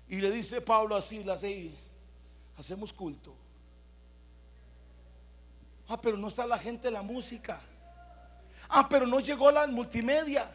[0.09, 1.25] Y le dice Pablo así,
[2.57, 3.35] hacemos culto.
[5.89, 7.61] Ah, pero no está la gente la música.
[8.69, 10.51] Ah, pero no llegó la multimedia.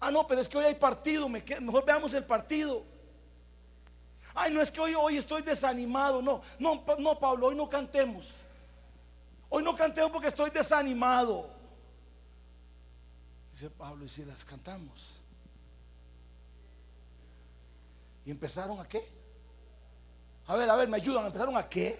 [0.00, 2.84] Ah, no, pero es que hoy hay partido, mejor veamos el partido.
[4.34, 6.20] Ay, no es que hoy, hoy estoy desanimado.
[6.20, 8.40] No, no, no, Pablo, hoy no cantemos.
[9.48, 11.48] Hoy no cantemos porque estoy desanimado.
[13.52, 15.20] Dice Pablo, y si las cantamos.
[18.24, 19.06] ¿Y empezaron a qué?
[20.46, 21.26] A ver, a ver, me ayudan.
[21.26, 21.98] ¿Empezaron a qué?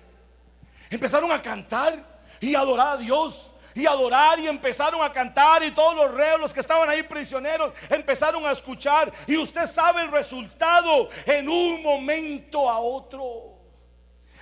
[0.90, 1.98] Empezaron a cantar
[2.40, 3.50] y adorar a Dios.
[3.74, 7.72] Y adorar y empezaron a cantar y todos los reos, los que estaban ahí prisioneros,
[7.90, 9.12] empezaron a escuchar.
[9.26, 13.54] Y usted sabe el resultado en un momento a otro.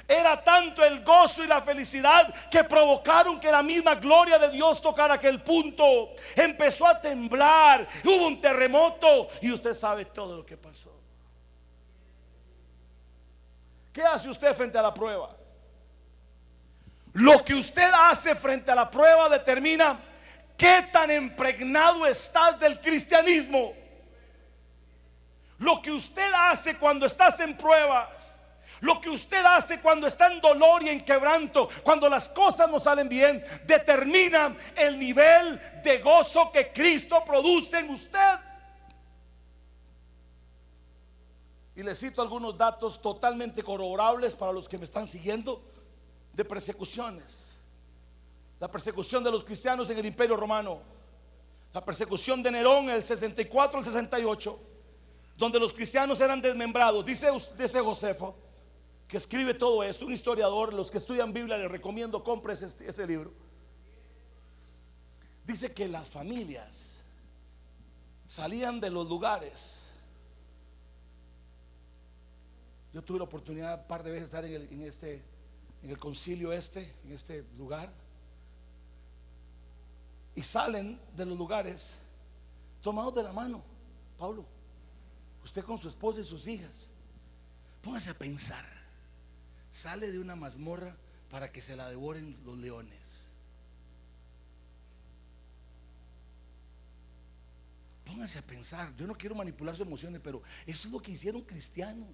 [0.06, 4.82] Era tanto el gozo y la felicidad que provocaron que la misma gloria de Dios
[4.82, 6.10] tocara aquel punto.
[6.36, 11.01] Empezó a temblar, hubo un terremoto y usted sabe todo lo que pasó.
[13.92, 15.36] ¿Qué hace usted frente a la prueba?
[17.14, 19.98] Lo que usted hace frente a la prueba determina
[20.56, 23.74] qué tan impregnado estás del cristianismo.
[25.58, 28.30] Lo que usted hace cuando estás en pruebas,
[28.82, 32.80] Lo que usted hace cuando está en dolor y en quebranto, cuando las cosas no
[32.80, 38.38] salen bien, determina el nivel de gozo que Cristo produce en usted.
[41.74, 45.62] Y le cito algunos datos totalmente corroborables para los que me están siguiendo
[46.32, 47.58] de persecuciones.
[48.60, 50.80] La persecución de los cristianos en el Imperio Romano.
[51.72, 54.58] La persecución de Nerón el 64 al 68,
[55.38, 57.04] donde los cristianos eran desmembrados.
[57.04, 58.36] Dice, dice Josefo,
[59.08, 63.06] que escribe todo esto, un historiador, los que estudian Biblia les recomiendo compres este, ese
[63.06, 63.32] libro.
[65.44, 67.02] Dice que las familias
[68.26, 69.81] salían de los lugares
[72.92, 75.22] Yo tuve la oportunidad un par de veces de estar en el, en este,
[75.82, 77.90] en el concilio este, en este lugar.
[80.34, 81.98] Y salen de los lugares
[82.82, 83.62] tomados de la mano.
[84.18, 84.46] Pablo,
[85.42, 86.88] usted con su esposa y sus hijas,
[87.80, 88.64] póngase a pensar.
[89.70, 90.94] Sale de una mazmorra
[91.30, 93.32] para que se la devoren los leones.
[98.04, 98.94] Póngase a pensar.
[98.96, 102.08] Yo no quiero manipular sus emociones, pero eso es lo que hicieron cristianos.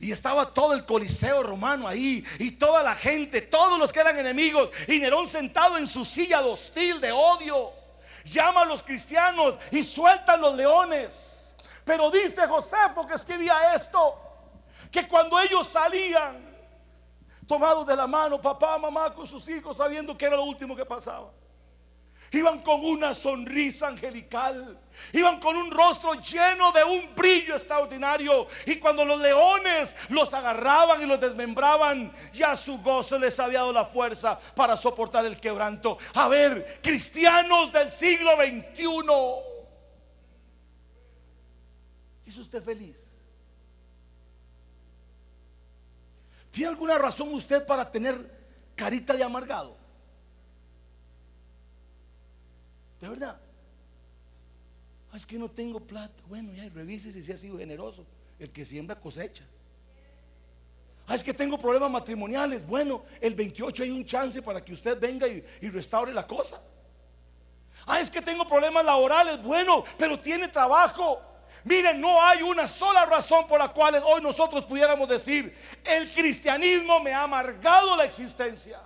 [0.00, 4.16] Y estaba todo el coliseo romano ahí y toda la gente, todos los que eran
[4.18, 4.70] enemigos.
[4.86, 7.72] Y Nerón sentado en su silla de hostil, de odio.
[8.24, 11.56] Llama a los cristianos y sueltan los leones.
[11.84, 14.14] Pero dice Josefo que escribía esto,
[14.90, 16.46] que cuando ellos salían,
[17.46, 20.84] tomados de la mano, papá, mamá, con sus hijos, sabiendo que era lo último que
[20.84, 21.30] pasaba.
[22.32, 24.78] Iban con una sonrisa angelical.
[25.12, 28.46] Iban con un rostro lleno de un brillo extraordinario.
[28.66, 33.72] Y cuando los leones los agarraban y los desmembraban, ya su gozo les había dado
[33.72, 35.96] la fuerza para soportar el quebranto.
[36.14, 38.86] A ver, cristianos del siglo XXI.
[42.26, 42.98] ¿Es usted feliz?
[46.50, 48.16] ¿Tiene alguna razón usted para tener
[48.74, 49.77] carita de amargado?
[53.00, 53.38] De verdad.
[55.12, 56.22] Ah, es que no tengo plata.
[56.26, 58.04] Bueno, ya revise si se ha sido generoso.
[58.38, 59.44] El que siembra cosecha.
[61.06, 62.66] Ah, es que tengo problemas matrimoniales.
[62.66, 66.60] Bueno, el 28 hay un chance para que usted venga y, y restaure la cosa.
[67.86, 69.42] Ah, es que tengo problemas laborales.
[69.42, 71.22] Bueno, pero tiene trabajo.
[71.64, 77.00] Miren, no hay una sola razón por la cual hoy nosotros pudiéramos decir, el cristianismo
[77.00, 78.78] me ha amargado la existencia.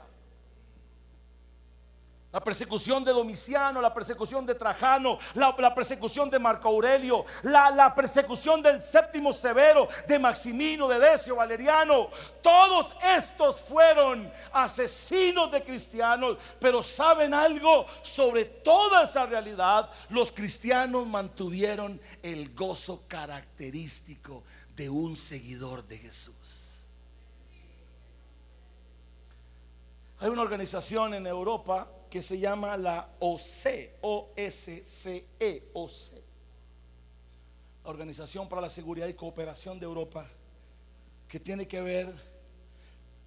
[2.32, 7.94] La persecución de Domiciano, la persecución de Trajano, la, persecución de Marco Aurelio, la, la,
[7.94, 12.08] persecución del séptimo severo, de Maximino, de Decio, Valeriano.
[12.40, 16.38] Todos estos fueron asesinos de cristianos.
[16.58, 19.90] Pero ¿saben algo sobre toda esa realidad?
[20.08, 24.42] Los cristianos mantuvieron el gozo característico
[24.74, 26.86] de un seguidor de Jesús.
[30.18, 36.22] Hay una organización en Europa que se llama la OCE, O-S-C-E, OCE,
[37.82, 40.28] la Organización para la Seguridad y Cooperación de Europa,
[41.26, 42.14] que tiene que ver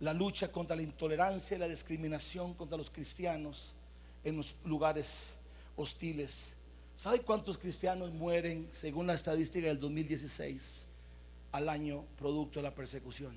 [0.02, 3.74] la lucha contra la intolerancia y la discriminación contra los cristianos
[4.24, 5.38] en los lugares
[5.76, 6.54] hostiles.
[6.96, 10.86] ¿Sabe cuántos cristianos mueren, según la estadística del 2016,
[11.54, 13.36] al año producto de la persecución?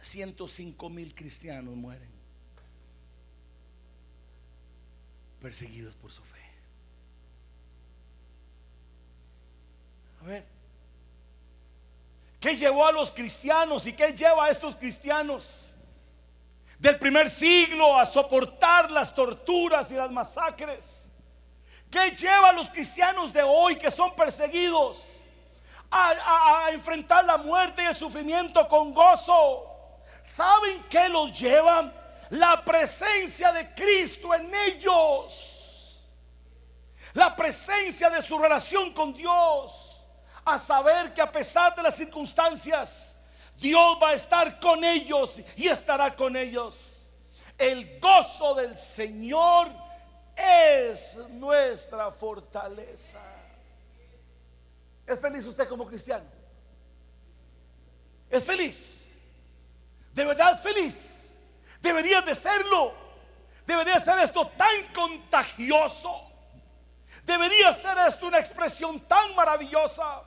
[0.00, 2.15] 105 mil cristianos mueren.
[5.40, 6.36] Perseguidos por su fe.
[10.22, 10.46] A ver,
[12.40, 15.72] ¿qué llevó a los cristianos y qué lleva a estos cristianos
[16.78, 21.10] del primer siglo a soportar las torturas y las masacres?
[21.90, 25.20] ¿Qué lleva a los cristianos de hoy que son perseguidos
[25.90, 29.72] a, enfrentar la muerte y el sufrimiento con gozo?
[30.22, 31.92] ¿Saben qué los lleva?
[32.30, 36.12] La presencia de Cristo en ellos.
[37.14, 40.00] La presencia de su relación con Dios.
[40.44, 43.16] A saber que a pesar de las circunstancias,
[43.56, 47.06] Dios va a estar con ellos y estará con ellos.
[47.58, 49.72] El gozo del Señor
[50.36, 53.20] es nuestra fortaleza.
[55.06, 56.26] ¿Es feliz usted como cristiano?
[58.28, 59.12] ¿Es feliz?
[60.12, 61.25] ¿De verdad feliz?
[61.86, 62.92] Debería de serlo.
[63.64, 66.10] Debería ser esto tan contagioso.
[67.22, 70.22] Debería ser esto una expresión tan maravillosa.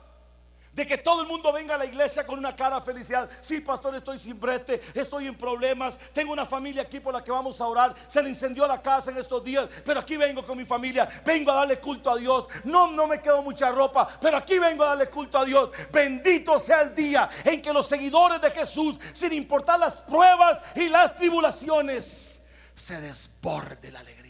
[0.72, 3.28] De que todo el mundo venga a la iglesia con una cara felicidad.
[3.40, 5.98] Sí, pastor, estoy sin brete, estoy en problemas.
[6.12, 7.94] Tengo una familia aquí por la que vamos a orar.
[8.06, 11.08] Se le incendió la casa en estos días, pero aquí vengo con mi familia.
[11.24, 12.48] Vengo a darle culto a Dios.
[12.64, 15.72] No, no me quedo mucha ropa, pero aquí vengo a darle culto a Dios.
[15.92, 20.88] Bendito sea el día en que los seguidores de Jesús, sin importar las pruebas y
[20.88, 22.42] las tribulaciones,
[22.74, 24.29] se desborde la alegría.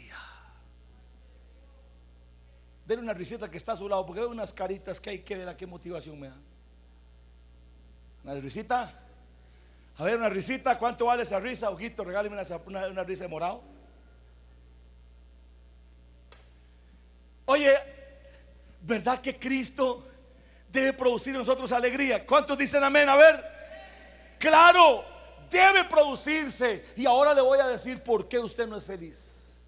[2.91, 5.36] Denle una risita que está a su lado, porque veo unas caritas que hay que
[5.36, 6.34] ver a qué motivación me da.
[8.24, 8.93] Una risita.
[9.97, 10.76] A ver, una risita.
[10.76, 11.70] ¿Cuánto vale esa risa?
[11.70, 12.36] Ojito, regáleme
[12.66, 13.62] una, una risa de morado.
[17.47, 17.72] Oye,
[18.82, 20.05] ¿verdad que Cristo
[20.72, 22.26] debe producir en nosotros alegría?
[22.26, 23.09] ¿Cuántos dicen amén?
[23.09, 23.45] A ver.
[24.36, 25.05] Claro,
[25.49, 26.86] debe producirse.
[26.97, 29.61] Y ahora le voy a decir por qué usted no es feliz.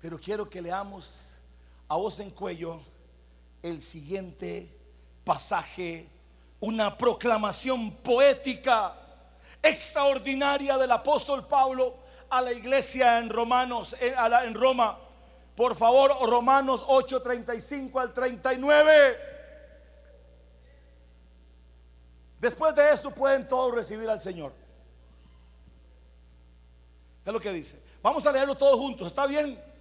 [0.00, 1.31] Pero quiero que leamos
[1.92, 2.80] a voz en cuello
[3.62, 4.66] el siguiente
[5.24, 6.08] pasaje,
[6.58, 8.96] una proclamación poética
[9.62, 11.96] extraordinaria del apóstol Pablo
[12.30, 14.98] a la iglesia en Romanos, en, Roma.
[15.54, 19.18] Por favor, Romanos 8:35 al 39.
[22.40, 24.54] Después de esto pueden todos recibir al Señor.
[27.22, 27.82] Es lo que dice.
[28.00, 29.08] Vamos a leerlo todos juntos.
[29.08, 29.71] ¿Está bien?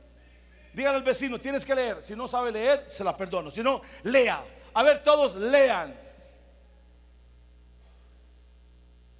[0.74, 1.98] Díganle al vecino, tienes que leer.
[2.02, 3.52] Si no sabe leer, se la perdono.
[3.52, 4.42] Si no, lea.
[4.74, 5.94] A ver, todos lean.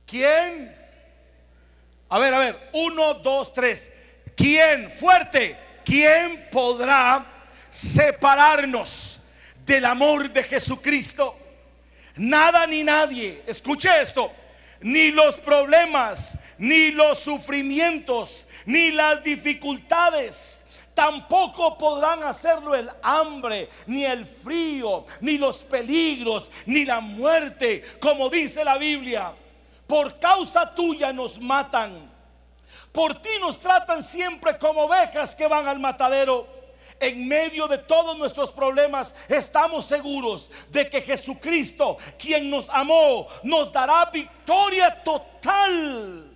[0.06, 0.76] ¿Quién?
[2.10, 2.70] A ver, a ver.
[2.74, 3.92] Uno, dos, tres.
[4.36, 4.90] ¿Quién?
[4.92, 5.58] Fuerte.
[5.84, 7.26] ¿Quién podrá
[7.70, 9.20] separarnos
[9.66, 11.38] del amor de Jesucristo?
[12.16, 13.44] Nada ni nadie.
[13.46, 14.32] Escuche esto.
[14.82, 20.61] Ni los problemas, ni los sufrimientos, ni las dificultades
[20.94, 28.30] Tampoco podrán hacerlo el hambre, ni el frío, ni los peligros, ni la muerte, como
[28.30, 29.34] dice la Biblia.
[29.88, 32.12] Por causa tuya nos matan.
[32.92, 36.48] Por ti nos tratan siempre como ovejas que van al matadero.
[37.00, 43.72] En medio de todos nuestros problemas estamos seguros de que Jesucristo, quien nos amó, nos
[43.72, 46.32] dará victoria total.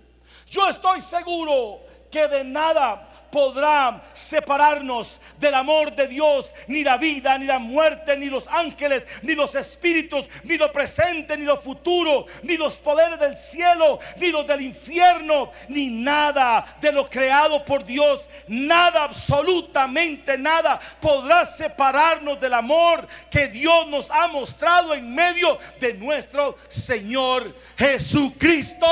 [0.50, 1.80] Yo estoy seguro
[2.10, 8.16] que de nada podrá separarnos del amor de Dios, ni la vida, ni la muerte,
[8.16, 13.18] ni los ángeles, ni los espíritus, ni lo presente, ni lo futuro, ni los poderes
[13.18, 20.38] del cielo, ni los del infierno, ni nada de lo creado por Dios, nada, absolutamente
[20.38, 27.54] nada podrá separarnos del amor que Dios nos ha mostrado en medio de nuestro Señor
[27.76, 28.86] Jesucristo.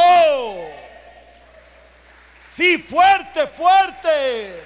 [2.54, 4.62] Sí, fuerte, fuerte.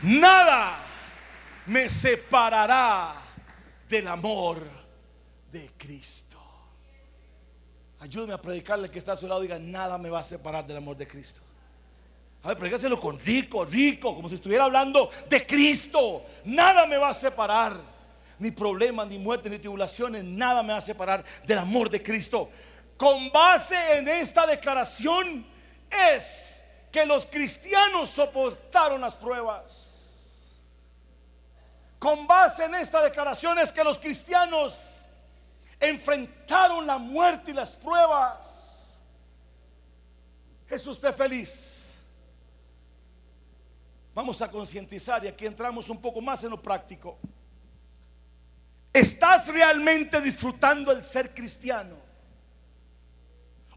[0.00, 0.78] Nada
[1.66, 3.12] me separará
[3.86, 4.66] del amor
[5.52, 6.38] de Cristo.
[8.00, 9.42] Ayúdame a predicarle que está a su lado.
[9.42, 11.42] Diga, nada me va a separar del amor de Cristo.
[12.44, 16.24] A ver, predícaselo con rico, rico, como si estuviera hablando de Cristo.
[16.46, 17.78] Nada me va a separar.
[18.38, 20.24] Ni problemas, ni muerte, ni tribulaciones.
[20.24, 22.48] Nada me va a separar del amor de Cristo.
[23.02, 25.44] Con base en esta declaración
[25.90, 30.62] es que los cristianos soportaron las pruebas.
[31.98, 35.06] Con base en esta declaración es que los cristianos
[35.80, 39.00] enfrentaron la muerte y las pruebas.
[40.68, 42.00] ¿Es usted feliz?
[44.14, 47.18] Vamos a concientizar y aquí entramos un poco más en lo práctico.
[48.92, 52.01] ¿Estás realmente disfrutando el ser cristiano?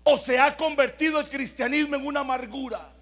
[0.08, 2.94] O se ha convertido el cristianismo en una amargura.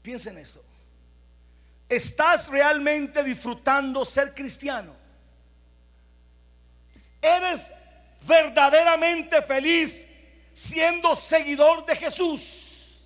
[0.00, 0.62] Piensen eso.
[1.88, 4.94] ¿Estás realmente disfrutando ser cristiano?
[7.20, 7.72] ¿Eres
[8.22, 10.06] verdaderamente feliz
[10.52, 13.00] siendo seguidor de Jesús?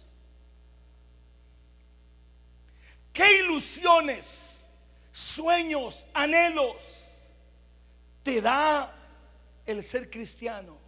[3.11, 4.69] ¿Qué ilusiones,
[5.13, 7.31] sueños, anhelos
[8.23, 8.98] te da
[9.69, 10.79] el ser cristiano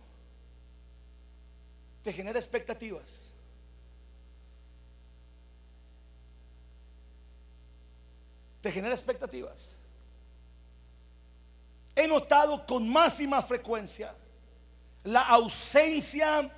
[2.03, 3.35] te genera expectativas.
[8.63, 9.77] Te genera expectativas.
[11.95, 14.15] He notado con más y más frecuencia
[15.05, 16.51] la ausencia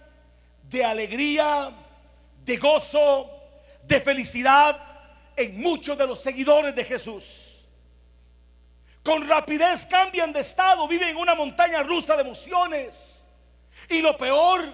[0.71, 1.73] de alegría,
[2.45, 3.29] de gozo,
[3.83, 4.81] de felicidad
[5.35, 7.52] en muchos de los seguidores de Jesús
[9.03, 13.27] con rapidez cambian de estado, viven en una montaña rusa de emociones.
[13.89, 14.73] Y lo peor,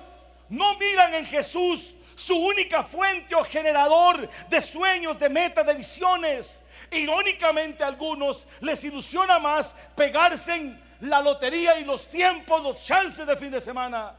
[0.51, 6.65] no miran en Jesús su única fuente o generador de sueños, de metas, de visiones.
[6.91, 13.27] Irónicamente a algunos les ilusiona más pegarse en la lotería y los tiempos, los chances
[13.27, 14.15] de fin de semana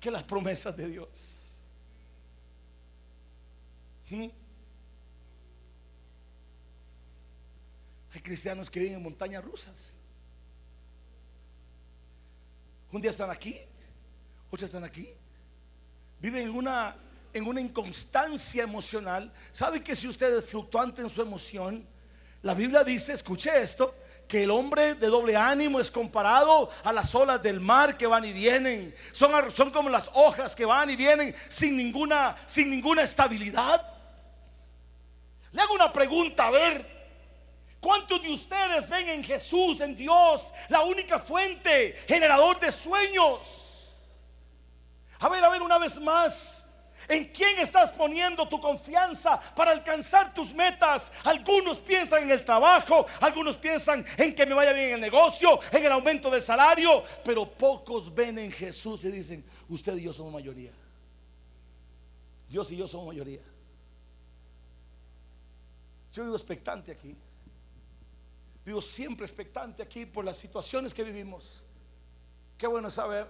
[0.00, 1.56] que las promesas de Dios.
[4.10, 4.41] ¿Mm?
[8.14, 9.94] Hay cristianos que viven en montañas rusas.
[12.90, 13.58] Un día están aquí,
[14.50, 15.08] otros están aquí.
[16.20, 16.94] Viven en una,
[17.32, 19.32] en una inconstancia emocional.
[19.50, 21.86] ¿Sabe que si usted es fluctuante en su emoción?
[22.42, 23.94] La Biblia dice, escuche esto,
[24.28, 28.24] que el hombre de doble ánimo es comparado a las olas del mar que van
[28.26, 28.94] y vienen.
[29.12, 33.86] Son, son como las hojas que van y vienen sin ninguna, sin ninguna estabilidad.
[35.52, 37.01] Le hago una pregunta, a ver,
[37.82, 44.20] ¿Cuántos de ustedes ven en Jesús, en Dios, la única fuente, generador de sueños?
[45.18, 46.68] A ver, a ver, una vez más.
[47.08, 51.10] ¿En quién estás poniendo tu confianza para alcanzar tus metas?
[51.24, 55.58] Algunos piensan en el trabajo, algunos piensan en que me vaya bien en el negocio,
[55.72, 60.12] en el aumento del salario, pero pocos ven en Jesús y dicen, usted y yo
[60.12, 60.70] somos mayoría.
[62.48, 63.42] Dios y yo somos mayoría.
[66.12, 67.16] Yo vivo expectante aquí.
[68.64, 71.66] Vivo siempre expectante aquí por las situaciones que vivimos.
[72.56, 73.26] Qué bueno saber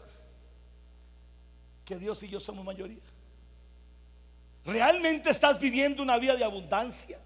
[1.84, 3.02] que Dios y yo somos mayoría.
[4.64, 7.18] ¿Realmente estás viviendo una vida de abundancia?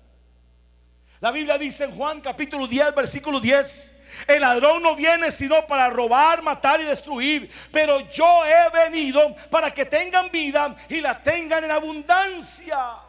[1.20, 3.94] La Biblia dice en Juan capítulo 10, versículo 10.
[4.28, 7.50] El ladrón no viene sino para robar, matar y destruir.
[7.72, 13.05] Pero yo he venido para que tengan vida y la tengan en abundancia.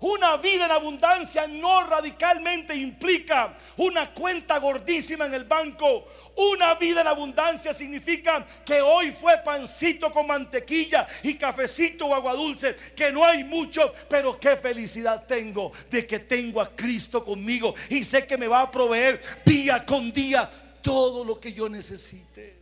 [0.00, 6.06] Una vida en abundancia no radicalmente implica una cuenta gordísima en el banco.
[6.36, 12.34] Una vida en abundancia significa que hoy fue pancito con mantequilla y cafecito o agua
[12.34, 17.74] dulce, que no hay mucho, pero qué felicidad tengo de que tengo a Cristo conmigo
[17.88, 20.50] y sé que me va a proveer día con día
[20.82, 22.58] todo lo que yo necesite.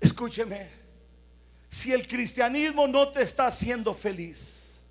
[0.00, 0.81] Escúcheme.
[1.72, 4.82] Si el cristianismo no te está haciendo feliz,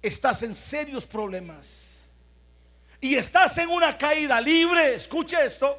[0.00, 2.06] estás en serios problemas
[2.98, 5.78] y estás en una caída libre, escuche esto.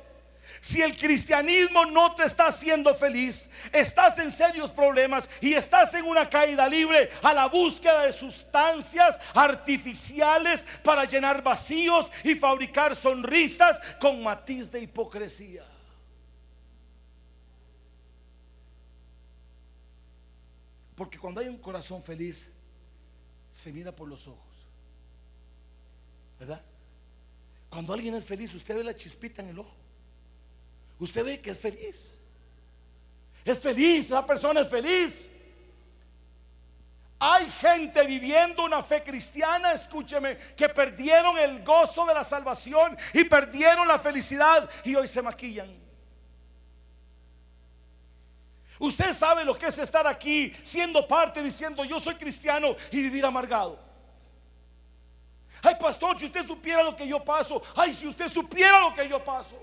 [0.62, 6.06] Si el cristianismo no te está haciendo feliz, estás en serios problemas y estás en
[6.06, 13.80] una caída libre a la búsqueda de sustancias artificiales para llenar vacíos y fabricar sonrisas
[14.00, 15.64] con matiz de hipocresía.
[20.98, 22.50] Porque cuando hay un corazón feliz,
[23.52, 24.42] se mira por los ojos.
[26.40, 26.60] ¿Verdad?
[27.70, 29.76] Cuando alguien es feliz, usted ve la chispita en el ojo.
[30.98, 32.18] Usted ve que es feliz.
[33.46, 35.32] Es feliz, esa persona es feliz.
[37.20, 43.24] Hay gente viviendo una fe cristiana, escúcheme, que perdieron el gozo de la salvación y
[43.24, 45.87] perdieron la felicidad y hoy se maquillan.
[48.80, 53.26] Usted sabe lo que es estar aquí siendo parte diciendo yo soy cristiano y vivir
[53.26, 53.80] amargado.
[55.64, 57.62] Ay, pastor, si usted supiera lo que yo paso.
[57.76, 59.58] Ay, si usted supiera lo que yo paso.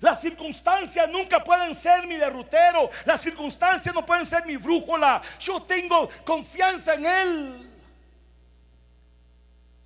[0.00, 2.90] Las circunstancias nunca pueden ser mi derrotero.
[3.04, 5.20] Las circunstancias no pueden ser mi brújula.
[5.40, 7.67] Yo tengo confianza en Él.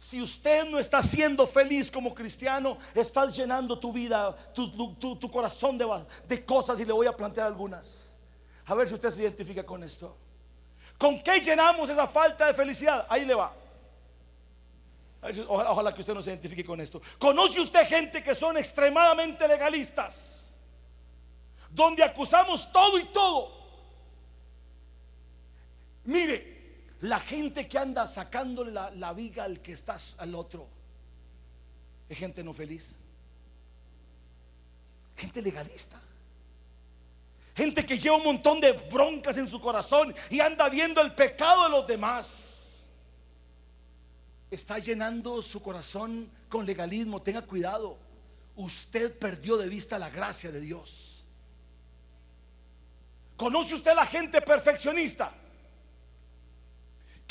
[0.03, 6.45] Si usted no está siendo feliz como cristiano, estás llenando tu vida, tu, corazón de,
[6.45, 8.19] cosas y le voy a plantear algunas.
[8.67, 10.17] A ver si usted se identifica con esto.
[10.99, 13.07] ¿Con qué llenamos esa falta de felicidad?
[13.09, 13.55] Ahí le va.
[15.47, 17.01] ojalá que usted no se identifique con esto.
[17.17, 20.57] ¿Conoce usted gente que son extremadamente legalistas?
[21.71, 23.53] Donde acusamos todo y todo.
[26.07, 26.52] Mire,
[27.03, 30.69] la gente que anda sacándole la, viga al que está al otro
[32.09, 33.01] es gente no feliz.
[35.17, 36.01] Gente legalista.
[37.57, 41.65] Gente que lleva un montón de broncas en su corazón y anda viendo el pecado
[41.65, 42.85] de los demás.
[44.49, 47.21] Está llenando su corazón con legalismo.
[47.21, 47.99] Tenga cuidado.
[48.55, 51.25] Usted perdió de vista la gracia de Dios.
[53.37, 55.42] ¿Conoce usted la gente perfeccionista?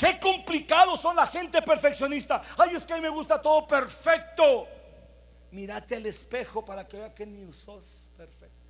[0.02, 2.42] Qué complicados son la gente perfeccionista.
[2.58, 4.66] Ay, es que a mí me gusta todo perfecto.
[5.52, 8.66] Mírate al espejo para que vea que ni sos perfecto.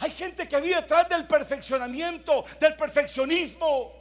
[0.00, 3.92] Hay gente que vive detrás del perfeccionamiento, del perfeccionismo,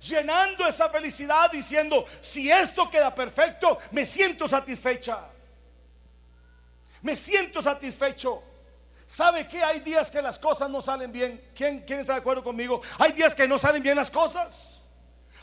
[0.00, 5.18] llenando esa felicidad diciendo, si esto queda perfecto, me siento satisfecha.
[7.02, 8.44] Me siento satisfecho.
[9.08, 11.42] ¿Sabe que hay días que las cosas no salen bien?
[11.54, 12.82] ¿Quién, ¿Quién está de acuerdo conmigo?
[12.98, 14.82] Hay días que no salen bien las cosas.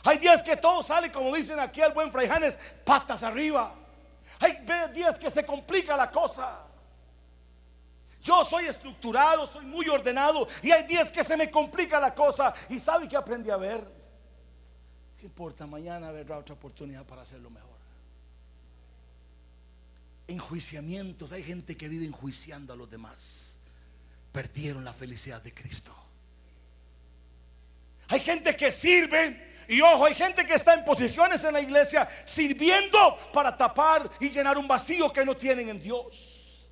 [0.04, 3.74] Hay días que todo sale, como dicen aquí al buen Fray Janes, patas arriba.
[4.38, 4.64] Hay
[4.94, 6.60] días que se complica la cosa.
[8.22, 12.54] Yo soy estructurado, soy muy ordenado y hay días que se me complica la cosa.
[12.68, 13.84] ¿Y sabe que aprendí a ver?
[15.18, 15.66] ¿Qué importa?
[15.66, 17.76] Mañana habrá otra oportunidad para hacerlo mejor.
[20.28, 21.32] Enjuiciamientos.
[21.32, 23.55] Hay gente que vive enjuiciando a los demás.
[24.36, 25.96] Perdieron la felicidad de Cristo.
[28.08, 32.06] Hay gente que sirve y ojo, hay gente que está en posiciones en la iglesia
[32.26, 36.66] sirviendo para tapar y llenar un vacío que no tienen en Dios.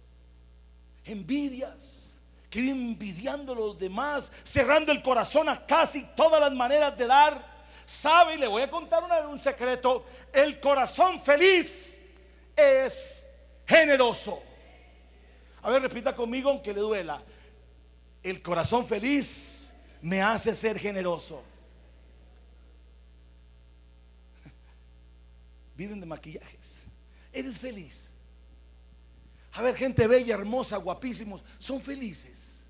[1.06, 7.06] Envidias, que envidiando a los demás, cerrando el corazón a casi todas las maneras de
[7.06, 7.64] dar.
[7.86, 10.04] Sabe, y le voy a contar un secreto,
[10.34, 12.04] el corazón feliz
[12.54, 13.24] es
[13.66, 14.42] generoso.
[15.62, 17.22] A ver, repita conmigo aunque le duela.
[18.24, 19.70] El corazón feliz
[20.00, 21.44] me hace ser generoso.
[25.76, 26.86] Viven de maquillajes.
[27.30, 28.14] Eres feliz.
[29.52, 32.60] A ver, gente bella, hermosa, guapísimos, son felices.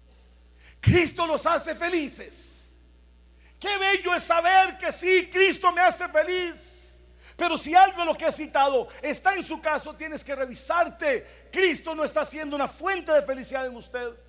[0.81, 2.73] Cristo los hace felices.
[3.59, 6.99] Qué bello es saber que sí, Cristo me hace feliz.
[7.37, 11.49] Pero si algo de lo que he citado está en su caso, tienes que revisarte.
[11.53, 14.24] Cristo no está siendo una fuente de felicidad en usted.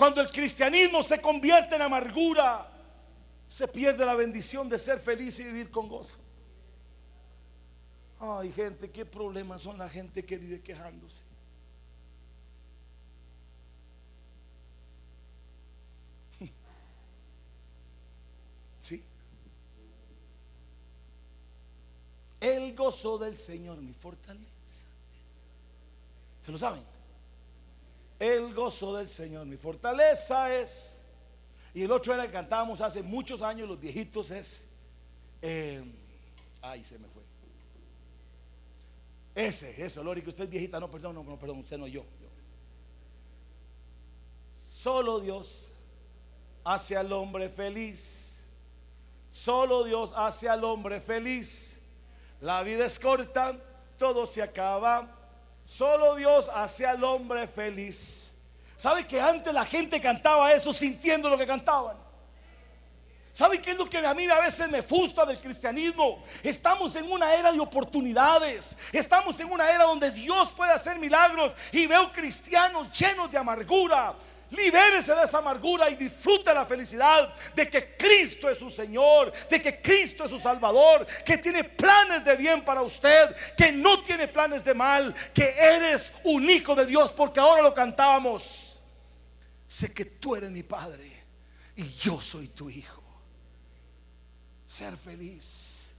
[0.00, 2.66] Cuando el cristianismo se convierte en amargura,
[3.46, 6.16] se pierde la bendición de ser feliz y vivir con gozo.
[8.18, 11.22] Ay, gente, qué problemas son la gente que vive quejándose.
[18.80, 19.04] ¿Sí?
[22.40, 24.88] El gozo del Señor, mi fortaleza.
[26.40, 26.99] ¿Se lo saben?
[28.20, 31.00] El gozo del Señor, mi fortaleza es.
[31.72, 34.68] Y el otro era que cantábamos hace muchos años, los viejitos, es.
[35.40, 35.82] Eh,
[36.60, 37.22] ay, se me fue.
[39.34, 40.78] Ese, ese, Lori, que usted es viejita.
[40.78, 42.28] No, perdón, no, perdón, usted no, yo, yo.
[44.70, 45.72] Solo Dios
[46.62, 48.44] hace al hombre feliz.
[49.30, 51.80] Solo Dios hace al hombre feliz.
[52.42, 53.58] La vida es corta,
[53.96, 55.19] todo se acaba.
[55.70, 58.32] Solo Dios hace al hombre feliz.
[58.76, 61.96] ¿Sabe que antes la gente cantaba eso sintiendo lo que cantaban?
[63.30, 66.24] ¿Sabe qué es lo que a mí a veces me frustra del cristianismo?
[66.42, 68.76] Estamos en una era de oportunidades.
[68.90, 74.16] Estamos en una era donde Dios puede hacer milagros y veo cristianos llenos de amargura.
[74.50, 79.62] Libérese de esa amargura y disfrute la felicidad de que Cristo es su Señor, de
[79.62, 84.28] que Cristo es su Salvador, que tiene planes de bien para usted, que no tiene
[84.28, 88.82] planes de mal, que eres un hijo de Dios, porque ahora lo cantábamos.
[89.66, 91.10] Sé que tú eres mi Padre
[91.76, 93.00] y yo soy tu Hijo
[94.70, 95.94] ser feliz.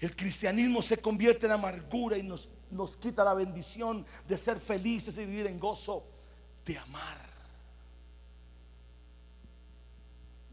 [0.00, 5.18] El cristianismo se convierte en amargura y nos, nos quita la bendición de ser felices
[5.18, 6.02] y vivir en gozo,
[6.64, 7.18] de amar.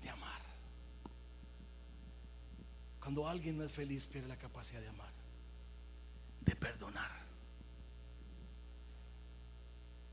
[0.02, 0.42] De amar.
[3.04, 5.12] Cuando alguien no es feliz pierde la capacidad de amar,
[6.42, 7.12] de perdonar,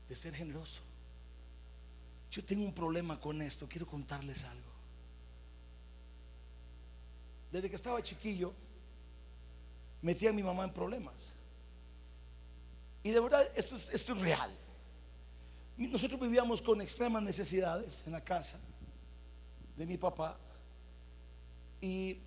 [0.09, 0.81] de ser generoso.
[2.29, 4.71] Yo tengo un problema con esto, quiero contarles algo
[7.51, 8.53] desde que estaba chiquillo,
[10.01, 11.35] metía a mi mamá en problemas.
[13.03, 14.51] Y de verdad, esto es, esto es real.
[15.77, 18.59] Nosotros vivíamos con extremas necesidades en la casa
[19.75, 20.37] de mi papá.
[21.81, 22.19] Y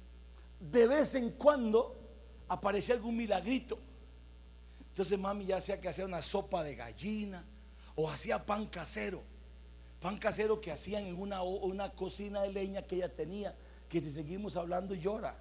[0.61, 1.97] de vez en cuando
[2.49, 3.79] aparecía algún milagrito.
[4.89, 7.45] Entonces mami ya hacía que hacía una sopa de gallina
[7.97, 9.23] o hacía pan casero.
[10.01, 13.57] Pan casero que hacían en una, una cocina de leña que ella tenía
[13.89, 15.37] que si seguimos hablando llora.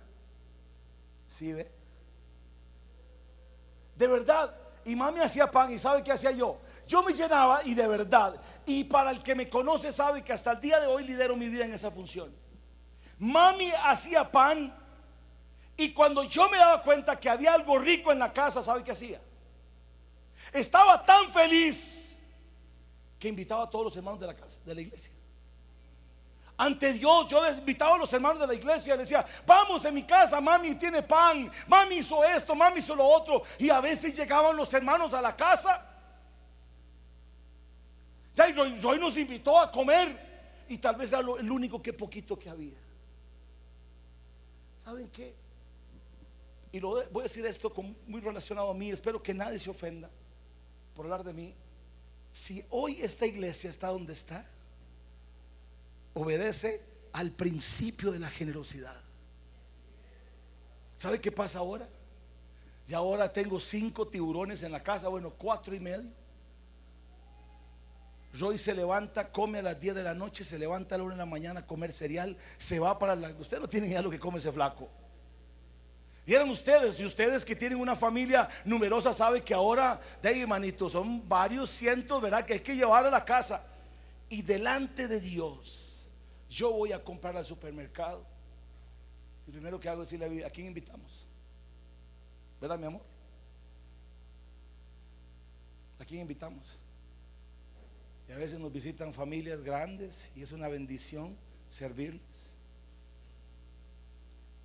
[1.28, 1.72] ¿Sí ve?
[3.96, 4.56] De verdad.
[4.86, 6.60] Y mami hacía pan y sabe qué hacía yo.
[6.88, 8.36] Yo me llenaba y de verdad.
[8.66, 11.48] Y para el que me conoce sabe que hasta el día de hoy lidero mi
[11.48, 12.34] vida en esa función.
[13.18, 14.74] Mami hacía pan
[15.78, 18.92] y cuando yo me daba cuenta que había algo rico en la casa, ¿sabe qué
[18.92, 19.22] hacía?
[20.52, 22.16] Estaba tan feliz
[23.20, 25.12] que invitaba a todos los hermanos de la casa, de la iglesia
[26.58, 27.30] ante Dios.
[27.30, 30.76] Yo invitaba a los hermanos de la iglesia y decía, vamos en mi casa, mami
[30.76, 33.44] tiene pan, mami hizo esto, mami hizo lo otro.
[33.60, 35.90] Y a veces llegaban los hermanos a la casa.
[38.36, 42.50] Ya Roy nos invitó a comer y tal vez era el único que poquito que
[42.50, 42.78] había.
[44.84, 45.43] ¿Saben qué?
[46.74, 47.72] Y lo voy a decir esto
[48.08, 50.10] muy relacionado a mí, espero que nadie se ofenda
[50.96, 51.54] por hablar de mí.
[52.32, 54.44] Si hoy esta iglesia está donde está,
[56.16, 56.82] obedece
[57.14, 59.00] al principio de la generosidad.
[60.98, 61.88] ¿Sabe qué pasa ahora?
[62.88, 66.10] Y ahora tengo cinco tiburones en la casa, bueno, cuatro y medio.
[68.34, 71.14] Roy se levanta, come a las 10 de la noche, se levanta a la 1
[71.14, 73.30] de la mañana a comer cereal, se va para la...
[73.30, 74.90] Usted no tiene idea lo que come ese flaco.
[76.26, 80.90] Vieran ustedes, y ustedes que tienen una familia numerosa, saben que ahora, de ahí, manito,
[80.90, 82.46] son varios cientos, ¿verdad?
[82.46, 83.62] Que hay que llevar a la casa.
[84.30, 86.10] Y delante de Dios,
[86.50, 88.26] yo voy a comprar al supermercado.
[89.48, 91.26] Y primero que hago es decirle a quién invitamos.
[92.62, 93.02] ¿Verdad, mi amor?
[96.00, 96.78] ¿A quién invitamos?
[98.30, 101.36] Y a veces nos visitan familias grandes y es una bendición
[101.70, 102.22] servirles.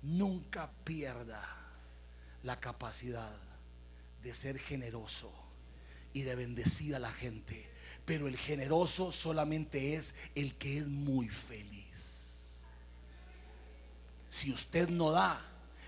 [0.01, 1.43] Nunca pierda
[2.43, 3.31] la capacidad
[4.23, 5.31] de ser generoso
[6.13, 7.69] y de bendecir a la gente.
[8.05, 12.63] Pero el generoso solamente es el que es muy feliz.
[14.29, 15.41] Si usted no da,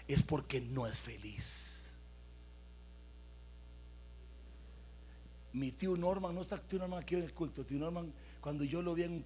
[0.08, 1.96] es porque no es feliz.
[5.54, 8.82] Mi tío Norman, no está tío Norman aquí en el culto, tío Norman, cuando yo
[8.82, 9.26] lo vi en, un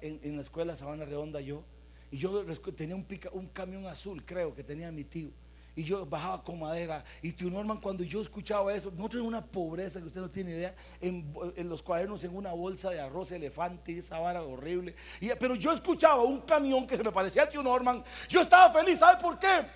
[0.00, 1.64] en, en la escuela Sabana Redonda yo,
[2.10, 2.44] y yo
[2.74, 5.30] tenía un, camión azul, creo que tenía mi tío,
[5.74, 9.44] y yo bajaba con madera, y tío Norman cuando yo escuchaba eso, nosotros en una
[9.44, 11.32] pobreza que usted no tiene idea, en,
[11.68, 16.22] los cuadernos en una bolsa de arroz elefante, esa vara horrible, y, pero yo escuchaba
[16.22, 19.66] un camión que se me parecía a tío Norman, yo estaba feliz, ¿sabe por qué?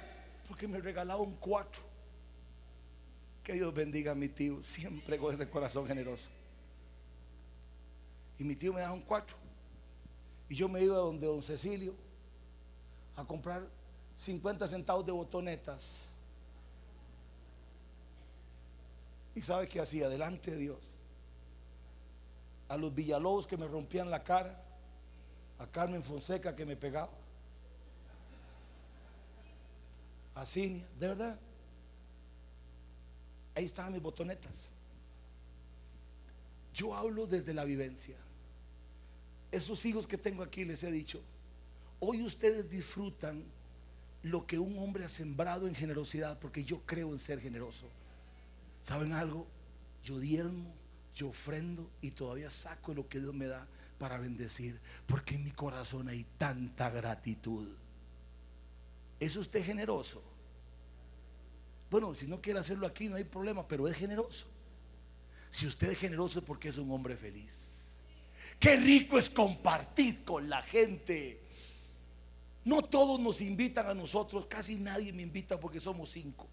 [0.47, 1.83] Porque me regalaba un cuatro.
[3.43, 6.28] Que Dios bendiga a mi tío, siempre con ese corazón generoso.
[8.39, 9.37] Y mi tío me daba un cuatro.
[10.49, 11.95] Y yo me iba donde don Cecilio
[13.21, 13.66] a comprar
[14.16, 16.14] 50 centavos de botonetas.
[19.35, 20.09] ¿Y sabe qué hacía?
[20.09, 20.79] Delante de Dios.
[22.68, 24.62] A los Villalobos que me rompían la cara.
[25.59, 27.11] A Carmen Fonseca que me pegaba.
[30.35, 31.39] A Cinia, de verdad.
[33.55, 34.71] Ahí estaban mis botonetas.
[36.73, 38.16] Yo hablo desde la vivencia.
[39.51, 41.21] Esos hijos que tengo aquí les he dicho,
[42.01, 43.45] hoy ustedes disfrutan
[44.23, 47.89] lo que un hombre ha sembrado en generosidad, porque yo creo en ser generoso.
[48.83, 49.47] ¿Saben algo?
[50.03, 50.75] Yo diezmo,
[51.15, 53.67] yo ofrendo y todavía saco lo que Dios me da
[53.99, 57.69] para bendecir, porque en mi corazón hay tanta gratitud.
[59.19, 60.23] ¿Es usted generoso?
[61.91, 64.47] Bueno, si no quiere hacerlo aquí no hay problema, pero es generoso.
[65.51, 67.97] Si usted es generoso es porque es un hombre feliz.
[68.59, 71.41] Qué rico es compartir con la gente.
[72.65, 76.47] No todos nos invitan a nosotros, casi nadie me invita porque somos cinco.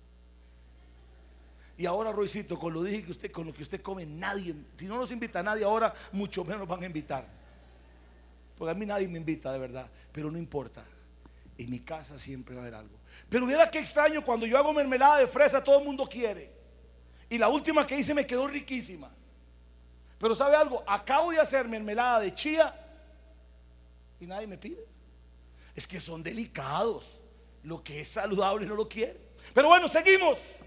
[1.77, 4.87] Y ahora, Roycito, con lo dije que usted, con lo que usted come, nadie, si
[4.87, 7.27] no nos invita a nadie ahora, mucho menos van a invitar.
[8.57, 9.89] Porque a mí nadie me invita, de verdad.
[10.11, 10.83] Pero no importa.
[11.57, 12.97] En mi casa siempre va a haber algo.
[13.29, 16.51] Pero hubiera que extraño cuando yo hago mermelada de fresa, todo el mundo quiere.
[17.29, 19.11] Y la última que hice me quedó riquísima.
[20.17, 20.83] Pero ¿sabe algo?
[20.87, 22.73] Acabo de hacer mermelada de chía
[24.19, 24.96] y nadie me pide.
[25.77, 27.23] Es que son delicados.
[27.63, 29.15] Lo que es saludable no lo quiere.
[29.53, 30.57] Pero bueno, seguimos.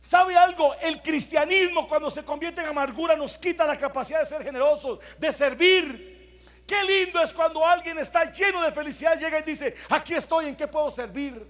[0.00, 0.74] ¿Sabe algo?
[0.82, 5.32] El cristianismo cuando se convierte en amargura nos quita la capacidad de ser generosos, de
[5.32, 6.40] servir.
[6.66, 10.56] Qué lindo es cuando alguien está lleno de felicidad, llega y dice, aquí estoy, ¿en
[10.56, 11.46] qué puedo servir?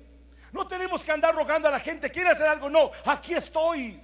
[0.53, 3.99] No tenemos que andar rogando a la gente, quiere hacer algo, no, aquí estoy.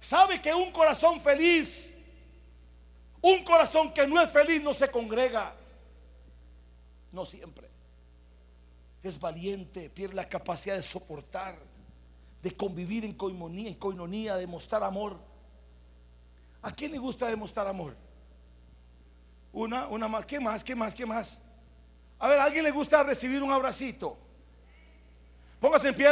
[0.00, 1.98] Sabe que un corazón feliz,
[3.20, 5.54] un corazón que no es feliz no se congrega.
[7.12, 7.67] No siempre.
[9.02, 11.56] Es valiente, pierde la capacidad de soportar,
[12.42, 15.18] de convivir en coinonía, en coinonía, de mostrar amor.
[16.62, 17.96] ¿A quién le gusta demostrar amor?
[19.52, 20.26] Una, una más.
[20.26, 20.64] ¿Qué más?
[20.64, 20.94] ¿Qué más?
[20.94, 21.40] ¿Qué más?
[22.18, 24.18] A ver, ¿a alguien le gusta recibir un abracito?
[25.60, 26.08] Póngase en pie.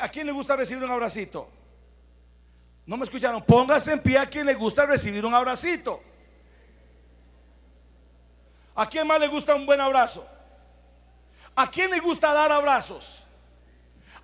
[0.00, 1.48] ¿A quién le gusta recibir un abracito?
[2.86, 3.42] No me escucharon.
[3.42, 6.00] Póngase en pie a quien le gusta recibir un abracito.
[8.74, 10.26] ¿A quién más le gusta un buen abrazo?
[11.56, 13.24] ¿A quién le gusta dar abrazos?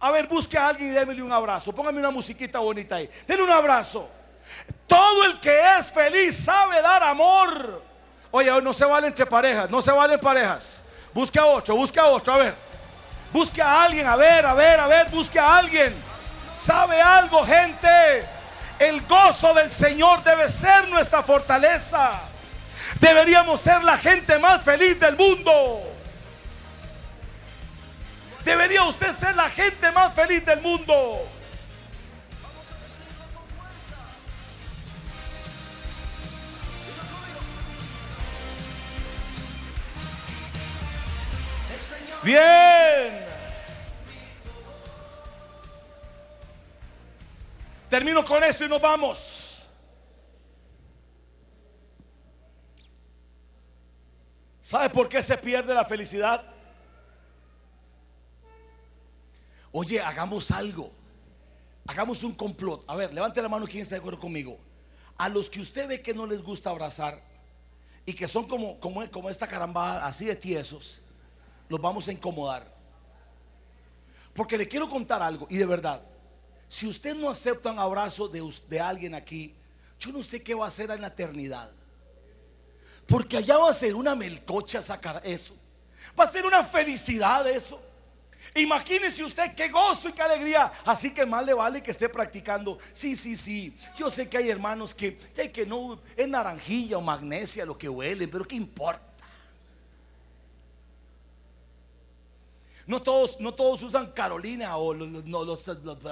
[0.01, 1.73] A ver, busque a alguien y démele un abrazo.
[1.75, 3.09] Póngame una musiquita bonita ahí.
[3.27, 4.09] Denle un abrazo.
[4.87, 7.83] Todo el que es feliz sabe dar amor.
[8.31, 10.83] Oye, no se vale entre parejas, no se valen parejas.
[11.13, 12.55] Busque a otro, busque a otro, a ver.
[13.33, 15.95] Busque a alguien, a ver, a ver, a ver, busque a alguien.
[16.53, 18.25] ¿Sabe algo, gente?
[18.79, 22.23] El gozo del Señor debe ser nuestra fortaleza.
[22.99, 25.91] Deberíamos ser la gente más feliz del mundo.
[28.45, 31.27] Debería usted ser la gente más feliz del mundo.
[42.23, 43.27] Bien.
[47.89, 49.69] Termino con esto y nos vamos.
[54.61, 56.50] ¿Sabe por qué se pierde la felicidad?
[59.73, 60.93] Oye, hagamos algo.
[61.87, 62.85] Hagamos un complot.
[62.89, 64.59] A ver, levante la mano quien está de acuerdo conmigo.
[65.17, 67.23] A los que usted ve que no les gusta abrazar
[68.07, 71.01] y que son como, como, como esta carambada, así de tiesos,
[71.69, 72.67] los vamos a incomodar.
[74.33, 76.01] Porque le quiero contar algo, y de verdad,
[76.69, 79.55] si usted no acepta un abrazo de, de alguien aquí,
[79.99, 81.71] yo no sé qué va a hacer en la eternidad.
[83.07, 85.55] Porque allá va a ser una melcocha sacar eso.
[86.19, 87.81] Va a ser una felicidad eso.
[88.55, 90.73] Imagínese usted qué gozo y qué alegría.
[90.85, 92.79] Así que más le vale que esté practicando.
[92.93, 93.77] Sí, sí, sí.
[93.97, 98.31] Yo sé que hay hermanos que, que no es naranjilla o magnesia lo que huelen,
[98.31, 99.11] pero ¿qué importa?
[102.87, 106.07] No todos, no todos usan Carolina o los, los,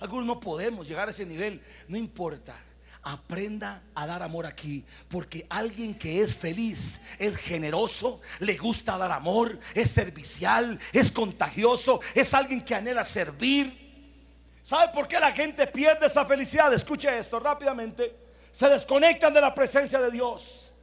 [0.00, 1.62] Algunos no podemos llegar a ese nivel.
[1.86, 2.56] No importa.
[3.04, 9.10] Aprenda a dar amor aquí, porque alguien que es feliz, es generoso, le gusta dar
[9.10, 14.60] amor, es servicial, es contagioso, es alguien que anhela servir.
[14.62, 16.72] ¿Sabe por qué la gente pierde esa felicidad?
[16.72, 18.16] Escuche esto rápidamente.
[18.52, 20.74] Se desconectan de la presencia de Dios.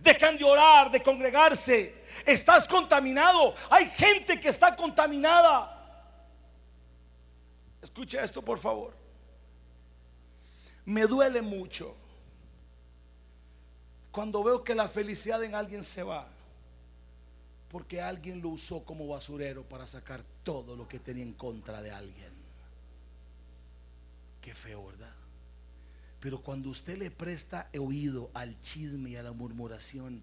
[0.00, 2.04] Dejan de orar, de congregarse.
[2.26, 3.54] Estás contaminado.
[3.70, 5.70] Hay gente que está contaminada.
[7.80, 9.03] Escuche esto, por favor
[10.86, 11.94] me duele mucho
[14.10, 16.28] cuando veo que la felicidad en alguien se va,
[17.68, 21.90] porque alguien lo usó como basurero para sacar todo lo que tenía en contra de
[21.90, 22.32] alguien.
[24.40, 25.12] Qué feo, ¿verdad?
[26.20, 30.22] Pero cuando usted le presta oído al chisme y a la murmuración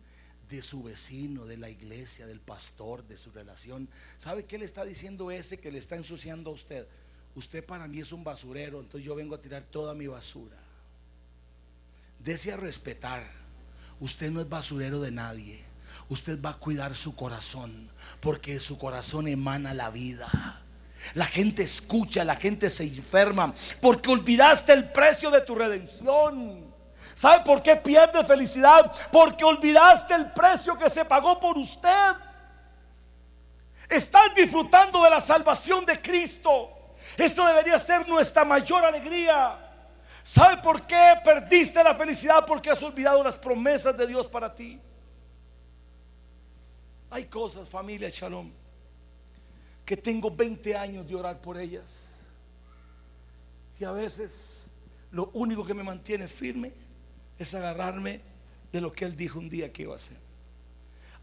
[0.49, 4.85] de su vecino, de la iglesia, del pastor, de su relación, ¿sabe qué le está
[4.85, 6.87] diciendo ese que le está ensuciando a usted?
[7.35, 10.57] Usted para mí es un basurero, entonces yo vengo a tirar toda mi basura.
[12.19, 13.25] Dese a respetar.
[13.99, 15.63] Usted no es basurero de nadie.
[16.09, 20.61] Usted va a cuidar su corazón, porque su corazón emana la vida.
[21.13, 26.71] La gente escucha, la gente se enferma, porque olvidaste el precio de tu redención.
[27.13, 28.91] ¿Sabe por qué pierde felicidad?
[29.11, 32.15] Porque olvidaste el precio que se pagó por usted.
[33.89, 36.80] Estás disfrutando de la salvación de Cristo.
[37.17, 39.57] Eso debería ser nuestra mayor alegría.
[40.23, 42.45] ¿Sabe por qué perdiste la felicidad?
[42.45, 44.79] Porque has olvidado las promesas de Dios para ti.
[47.09, 48.51] Hay cosas, familia Shalom,
[49.85, 52.25] que tengo 20 años de orar por ellas.
[53.79, 54.69] Y a veces
[55.11, 56.71] lo único que me mantiene firme
[57.37, 58.21] es agarrarme
[58.71, 60.17] de lo que Él dijo un día que iba a hacer.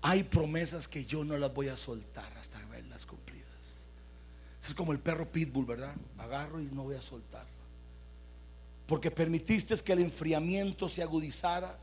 [0.03, 3.28] Hay promesas que yo no las voy a soltar hasta verlas cumplidas.
[4.69, 5.95] Es como el perro pitbull, ¿verdad?
[6.19, 7.47] Agarro y no voy a soltar.
[8.87, 11.79] Porque permitiste que el enfriamiento se agudizara.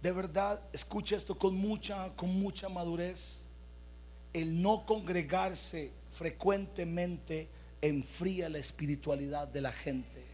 [0.00, 3.46] De verdad, escucha esto con mucha, con mucha madurez.
[4.32, 7.48] El no congregarse frecuentemente
[7.82, 10.24] enfría la espiritualidad de la gente.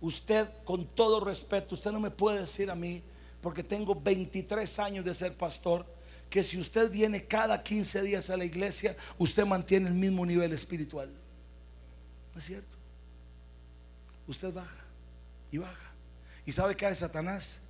[0.00, 3.02] Usted, con todo respeto, usted no me puede decir a mí,
[3.40, 5.84] porque tengo 23 años de ser pastor,
[6.28, 10.52] que si usted viene cada 15 días a la iglesia, usted mantiene el mismo nivel
[10.52, 11.10] espiritual.
[12.34, 12.76] ¿No es cierto?
[14.26, 14.84] Usted baja
[15.50, 15.92] y baja.
[16.44, 17.60] ¿Y sabe qué hace Satanás?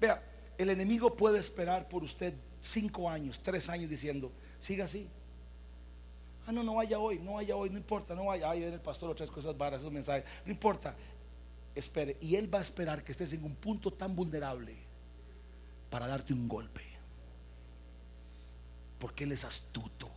[0.00, 0.22] Vea,
[0.58, 5.08] el enemigo puede esperar por usted cinco años, tres años diciendo, siga así.
[6.46, 8.50] Ah, no, no vaya hoy, no vaya hoy, no importa, no vaya.
[8.50, 10.24] Ahí viene el pastor, otras cosas varas, esos mensajes.
[10.44, 10.96] No importa.
[11.74, 12.16] Espere.
[12.20, 14.74] Y él va a esperar que estés en un punto tan vulnerable
[15.88, 16.89] para darte un golpe
[19.00, 20.08] porque Él es astuto.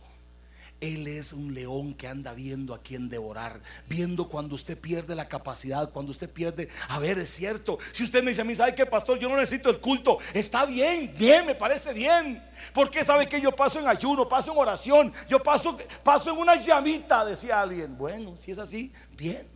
[0.80, 5.28] Él es un león que anda viendo a quien devorar, viendo cuando usted pierde la
[5.28, 7.78] capacidad, cuando usted pierde, a ver, es cierto.
[7.90, 9.18] Si usted me dice a mí, ¿sabe qué, pastor?
[9.18, 10.18] Yo no necesito el culto.
[10.34, 12.42] Está bien, bien, me parece bien.
[12.74, 16.56] Porque sabe que yo paso en ayuno, paso en oración, yo paso, paso en una
[16.56, 17.96] llamita, decía alguien.
[17.96, 19.46] Bueno, si es así, bien.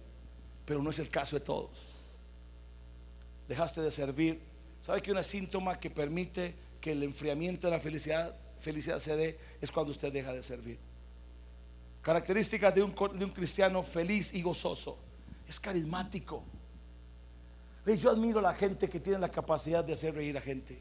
[0.65, 1.71] Pero no es el caso de todos.
[3.49, 4.41] Dejaste de servir.
[4.81, 9.39] ¿Sabe que un síntoma que permite que el enfriamiento de la felicidad felicidad se dé
[9.61, 10.79] es cuando usted deja de servir.
[12.03, 14.99] Características de un, de un cristiano feliz y gozoso.
[15.47, 16.45] Es carismático.
[17.97, 20.81] Yo admiro a la gente que tiene la capacidad de hacer reír a gente.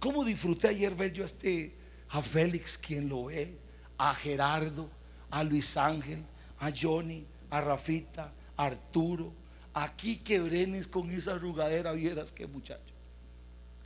[0.00, 1.74] ¿Cómo disfruté ayer ver yo a este,
[2.22, 3.56] Félix, quien lo ve,
[3.96, 4.88] a Gerardo,
[5.30, 6.24] a Luis Ángel,
[6.58, 9.32] a Johnny, a Rafita, a Arturo,
[9.72, 12.94] aquí que Brenes con esa arrugadera, vieras qué muchacho.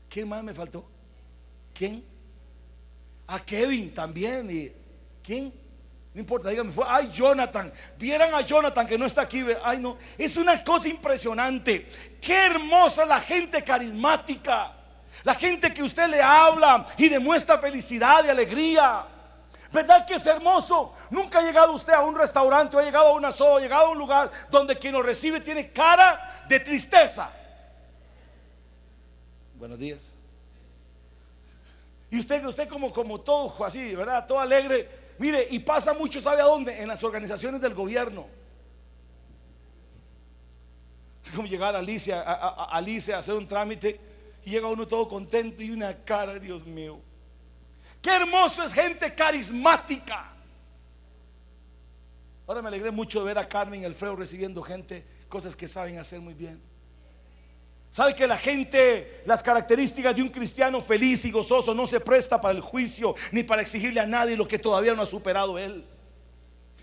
[0.09, 0.89] ¿Quién más me faltó?
[1.75, 2.03] ¿Quién?
[3.29, 4.51] A Kevin también.
[4.51, 4.73] ¿Y
[5.23, 5.53] quién?
[6.15, 7.73] No importa, dígame, fue, ay, Jonathan.
[7.97, 9.45] Vieran a Jonathan que no está aquí.
[9.63, 9.99] Ay, no.
[10.17, 11.89] Es una cosa impresionante.
[12.21, 14.73] Qué hermosa la gente carismática.
[15.23, 19.05] La gente que usted le habla y demuestra felicidad y alegría.
[19.71, 20.95] ¿Verdad que es hermoso?
[21.11, 23.87] Nunca ha llegado usted a un restaurante o ha llegado a una sola, ha llegado
[23.87, 27.31] a un lugar donde quien lo recibe tiene cara de tristeza.
[29.55, 30.18] Buenos días.
[32.11, 34.27] Y usted, usted como, como todo así, ¿verdad?
[34.27, 34.89] Todo alegre.
[35.19, 36.81] Mire, y pasa mucho, ¿sabe a dónde?
[36.81, 38.27] En las organizaciones del gobierno.
[41.35, 44.01] Como llegar a Alicia, a, Alicia hacer un trámite
[44.45, 47.01] y llega uno todo contento y una cara, Dios mío.
[48.01, 50.33] Qué hermoso es gente carismática.
[52.47, 55.99] Ahora me alegré mucho de ver a Carmen y Alfredo recibiendo gente, cosas que saben
[55.99, 56.63] hacer muy bien.
[57.91, 62.41] ¿Sabe que la gente, las características de un cristiano feliz y gozoso no se presta
[62.41, 65.87] para el juicio ni para exigirle a nadie lo que todavía no ha superado él?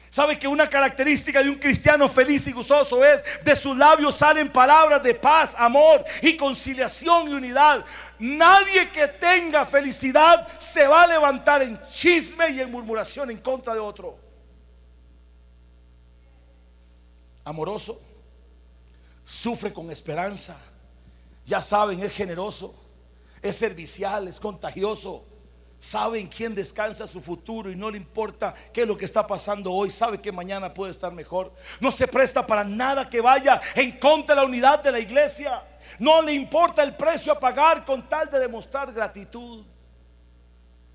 [0.10, 4.50] ¿Sabe que una característica de un cristiano feliz y gozoso es de sus labios salen
[4.50, 7.84] palabras de paz, amor y conciliación y unidad?
[8.18, 13.74] Nadie que tenga felicidad se va a levantar en chisme y en murmuración en contra
[13.74, 14.18] de otro.
[17.44, 18.02] Amoroso,
[19.26, 20.58] sufre con esperanza
[21.46, 22.74] ya saben, es generoso,
[23.42, 25.24] es servicial, es contagioso.
[25.78, 29.72] Saben quién descansa su futuro y no le importa qué es lo que está pasando
[29.72, 29.92] hoy.
[29.92, 31.54] Sabe que mañana puede estar mejor.
[31.80, 35.62] No se presta para nada que vaya en contra de la unidad de la iglesia.
[36.00, 39.64] No le importa el precio a pagar con tal de demostrar gratitud.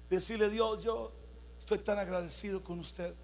[0.08, 1.12] Decirle Dios, yo
[1.56, 3.14] estoy tan agradecido con usted.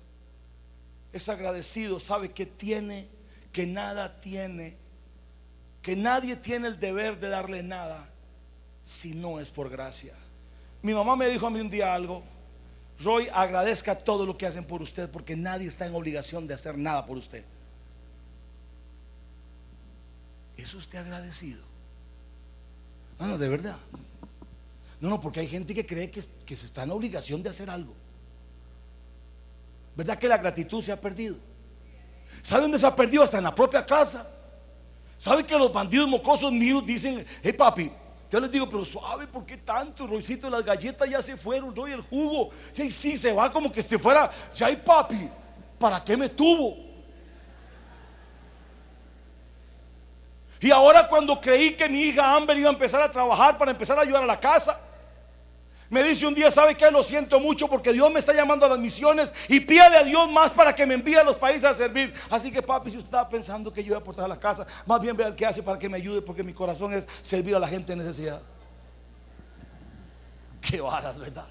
[1.13, 3.09] Es agradecido, sabe que tiene,
[3.51, 4.77] que nada tiene
[5.87, 8.11] que nadie tiene el deber de darle nada
[8.83, 10.15] si no es por gracia.
[10.83, 12.25] Mi mamá me dijo a mí un día algo,
[12.99, 16.77] Roy, agradezca todo lo que hacen por usted porque nadie está en obligación de hacer
[16.77, 17.45] nada por usted.
[20.57, 21.63] ¿Es usted agradecido?
[23.21, 23.77] No, no, de verdad.
[25.01, 27.71] No, no, porque hay gente que cree que, que se está en obligación de hacer
[27.71, 27.95] algo.
[29.95, 31.37] ¿Verdad que la gratitud se ha perdido?
[32.43, 33.23] ¿Sabe dónde se ha perdido?
[33.23, 34.33] Hasta en la propia casa.
[35.19, 37.91] ¿Sabe que los bandidos mocosos míos dicen, hey papi,
[38.31, 40.07] yo les digo, pero suave, ¿por qué tanto?
[40.07, 42.51] Roycito, las galletas ya se fueron, Roy, el jugo.
[42.73, 45.29] Sí, sí, se va como que si fuera, si hay papi,
[45.79, 46.77] ¿para qué me tuvo?
[50.61, 53.99] Y ahora cuando creí que mi hija Amber iba a empezar a trabajar para empezar
[53.99, 54.79] a ayudar a la casa,
[55.89, 56.91] me dice un día, ¿sabe qué?
[56.91, 60.31] Lo siento mucho porque Dios me está llamando a las misiones y pídale a Dios
[60.33, 62.13] más para que me envíe a los países a servir.
[62.29, 64.67] Así que papi, si usted estaba pensando que yo iba a aportar a la casa,
[64.85, 67.61] más bien vea qué hace para que me ayude porque mi corazón es servir a
[67.61, 68.41] la gente en necesidad.
[70.61, 71.47] Qué varas, ¿verdad?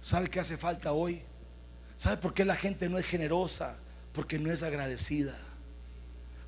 [0.00, 1.22] ¿Sabe qué hace falta hoy?
[1.96, 3.76] ¿Sabe por qué la gente no es generosa?
[4.12, 5.34] Porque no es agradecida.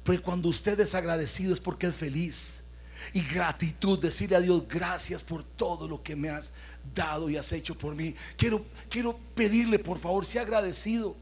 [0.05, 2.66] Porque cuando usted es agradecido es porque es feliz
[3.12, 6.52] y gratitud, decirle a Dios gracias por todo lo que me has
[6.94, 8.14] dado y has hecho por mí.
[8.36, 11.16] Quiero, quiero pedirle, por favor, sea agradecido.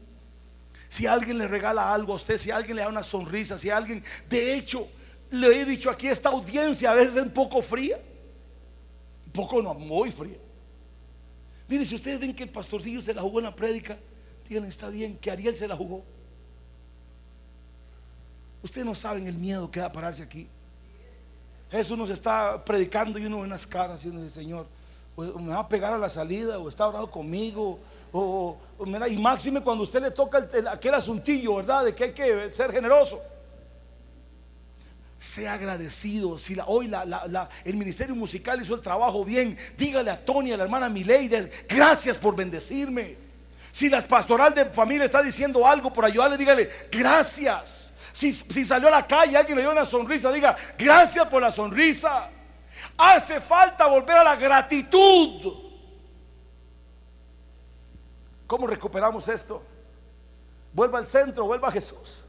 [0.89, 4.03] Si alguien le regala algo a usted, si alguien le da una sonrisa, si alguien,
[4.29, 4.87] de hecho,
[5.31, 7.99] le he dicho aquí, esta audiencia a veces es un poco fría,
[9.25, 10.37] un poco no, muy fría.
[11.67, 13.97] Mire, si ustedes ven que el pastorcillo se la jugó en la prédica,
[14.47, 16.03] díganle, está bien, que Ariel se la jugó.
[18.61, 20.47] Ustedes no saben el miedo que da pararse aquí.
[21.71, 24.67] Jesús nos está predicando y uno ve unas caras y uno dice, Señor,
[25.17, 27.79] me va a pegar a la salida o está orando conmigo.
[28.11, 28.57] O,
[29.07, 31.85] y máxime cuando usted le toca aquel asuntillo, ¿verdad?
[31.85, 33.21] De que hay que ser generoso.
[35.17, 36.37] Sea agradecido.
[36.37, 36.91] Si la, hoy
[37.63, 42.17] el ministerio musical hizo el trabajo bien, dígale a Tony, a la hermana Mileide, gracias
[42.17, 43.17] por bendecirme.
[43.71, 47.93] Si la pastoral de familia está diciendo algo por ayudarle, dígale, gracias.
[48.15, 48.31] Si,
[48.63, 52.29] salió a la calle, alguien le dio una sonrisa, diga, gracias por la sonrisa.
[52.97, 55.53] Hace falta volver a la gratitud.
[58.47, 59.61] ¿Cómo recuperamos esto?
[60.71, 62.27] Vuelva al centro, vuelva a Jesús.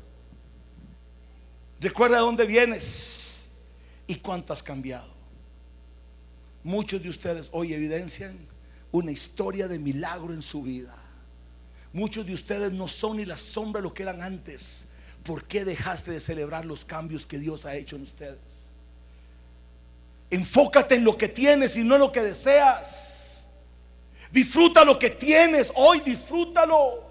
[1.79, 3.51] Recuerda de dónde vienes
[4.09, 5.15] y cuánto has cambiado.
[6.65, 8.37] Muchos de ustedes hoy evidencian
[8.91, 10.97] una historia de milagro en su vida.
[11.93, 14.89] Muchos de ustedes no son ni la sombra de lo que eran antes.
[15.27, 18.73] ¿Por qué dejaste de celebrar los cambios que Dios ha hecho en ustedes?
[20.31, 23.49] Enfócate en lo que tienes y no en lo que deseas.
[24.31, 27.05] Disfruta lo que tienes, hoy disfrútalo.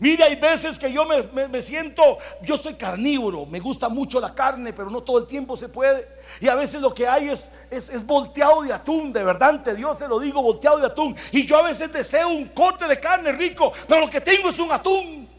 [0.00, 4.72] Mira, hay veces que yo me, siento, yo soy carnívoro, me gusta mucho la carne,
[4.72, 6.08] pero no todo el tiempo se puede.
[6.40, 9.98] Y a veces lo que hay es, es, volteado de atún, de verdad, ante Dios
[9.98, 11.14] se lo digo, volteado de atún.
[11.32, 14.58] Y yo a veces deseo un corte de carne rico, pero lo que tengo es
[14.58, 15.29] un atún.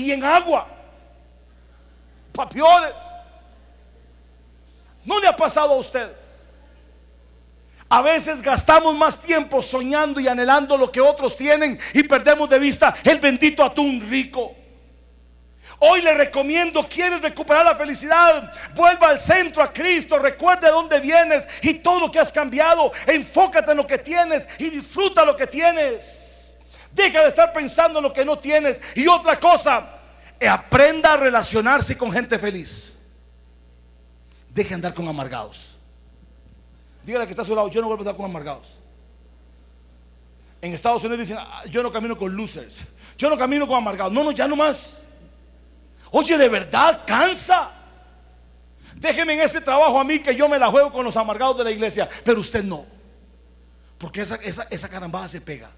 [0.00, 0.66] Y en agua,
[2.32, 2.94] papiones.
[5.04, 6.10] ¿No le ha pasado a usted?
[7.90, 12.58] A veces gastamos más tiempo soñando y anhelando lo que otros tienen y perdemos de
[12.58, 14.56] vista el bendito atún rico.
[15.80, 20.98] Hoy le recomiendo, quieres recuperar la felicidad, vuelva al centro a Cristo, recuerde de dónde
[21.00, 25.36] vienes y todo lo que has cambiado, enfócate en lo que tienes y disfruta lo
[25.36, 26.29] que tienes.
[26.92, 28.80] Deja de estar pensando en lo que no tienes.
[28.94, 30.00] Y otra cosa,
[30.48, 32.96] aprenda a relacionarse con gente feliz.
[34.52, 35.76] Deje de andar con amargados.
[37.04, 38.78] Dígale que está a su lado, yo no vuelvo a estar con amargados.
[40.62, 42.86] En Estados Unidos dicen, ah, yo no camino con losers.
[43.16, 44.12] Yo no camino con amargados.
[44.12, 45.02] No, no, ya no más.
[46.10, 47.70] Oye, de verdad, cansa.
[48.96, 51.64] Déjeme en ese trabajo a mí que yo me la juego con los amargados de
[51.64, 52.08] la iglesia.
[52.24, 52.84] Pero usted no.
[53.96, 55.70] Porque esa, esa, esa carambada se pega.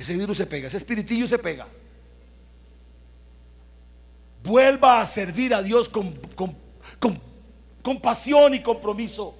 [0.00, 0.66] Ese virus se pega.
[0.66, 1.66] Ese espiritillo se pega.
[4.42, 6.56] Vuelva a servir a Dios con, con,
[7.82, 9.36] con, pasión y compromiso.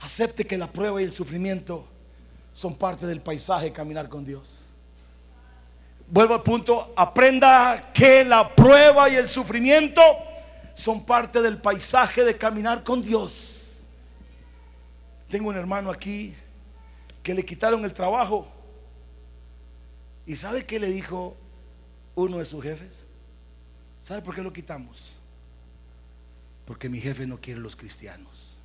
[0.00, 1.86] Acepte que la prueba y el sufrimiento
[2.52, 4.66] son parte del paisaje caminar con Dios.
[6.08, 10.02] Vuelvo al punto, aprenda que la prueba y el sufrimiento
[10.74, 13.80] son parte del paisaje de caminar con Dios.
[15.30, 16.34] Tengo un hermano aquí
[17.22, 18.59] que le quitaron el trabajo.
[20.26, 21.36] ¿Y sabe qué le dijo
[22.14, 23.06] uno de sus jefes?
[24.02, 25.14] ¿Sabe por qué lo quitamos?
[26.64, 28.58] Porque mi jefe no quiere los cristianos.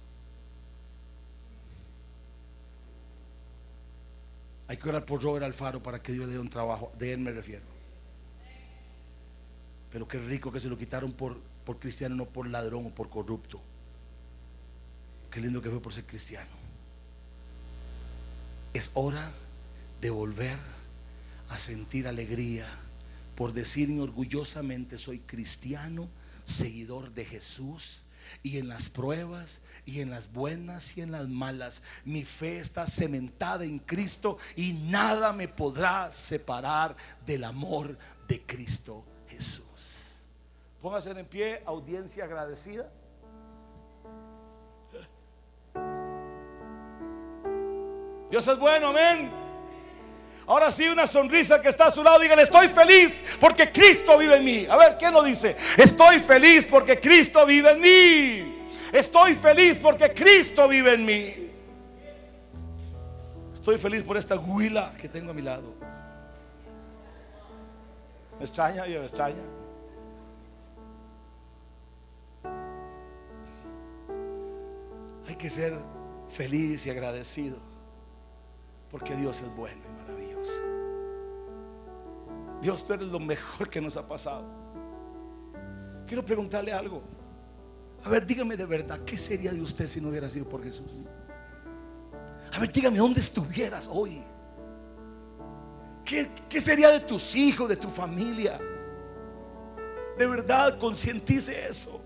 [4.68, 6.92] Hay que orar por Robert Alfaro para que Dios dé un trabajo.
[6.98, 7.66] De él me refiero.
[9.92, 13.10] Pero qué rico que se lo quitaron por, por cristiano, no por ladrón o por
[13.10, 13.62] corrupto.
[15.30, 16.50] Qué lindo que fue por ser cristiano.
[18.74, 19.32] Es hora
[20.02, 20.58] de volver
[21.50, 22.66] a sentir alegría
[23.36, 26.08] por decir orgullosamente soy cristiano,
[26.46, 28.06] seguidor de Jesús
[28.44, 31.84] y en las pruebas y en las buenas y en las malas.
[32.06, 39.06] Mi fe está cementada en Cristo y nada me podrá separar del amor de Cristo
[39.30, 40.26] Jesús.
[40.82, 42.90] Póngase en pie, audiencia agradecida.
[48.30, 49.45] Dios es bueno, amén.
[50.48, 52.20] Ahora sí, una sonrisa que está a su lado.
[52.20, 54.68] Dígale, estoy feliz porque Cristo vive en mí.
[54.70, 55.56] A ver, ¿quién lo dice?
[55.78, 58.68] Estoy feliz porque Cristo vive en mí.
[58.94, 61.52] Estoy feliz porque Cristo vive en mí.
[63.54, 65.74] Estoy feliz por esta huila que tengo a mi lado.
[68.38, 69.42] Me extraña, me extraña.
[75.28, 75.74] Hay que ser
[76.30, 77.58] feliz y agradecido
[78.92, 80.25] porque Dios es bueno y maravilloso.
[82.62, 84.46] Dios, tú eres lo mejor que nos ha pasado.
[86.08, 87.04] Quiero preguntarle algo.
[88.04, 91.08] A ver, dígame de verdad, ¿qué sería de usted si no hubiera sido por Jesús?
[92.54, 94.22] A ver, dígame, ¿dónde estuvieras hoy?
[96.04, 98.60] ¿Qué, qué sería de tus hijos, de tu familia?
[100.18, 102.02] De verdad, concientice eso.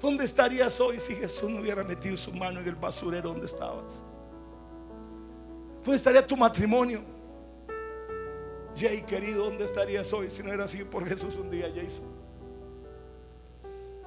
[0.00, 4.04] ¿Dónde estarías hoy si Jesús no hubiera metido su mano en el basurero donde estabas?
[5.82, 7.02] ¿Dónde estaría tu matrimonio?
[8.76, 12.04] Jay, querido, ¿dónde estarías hoy si no hubiera sido por Jesús un día, Jason?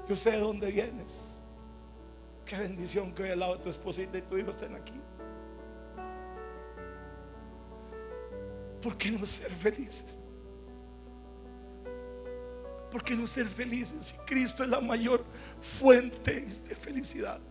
[0.07, 1.41] Yo sé de dónde vienes.
[2.45, 4.99] Qué bendición que hoy al lado de tu esposita y tu hijo estén aquí.
[8.81, 10.19] ¿Por qué no ser felices?
[12.91, 15.23] ¿Por qué no ser felices si Cristo es la mayor
[15.59, 17.41] fuente de felicidad?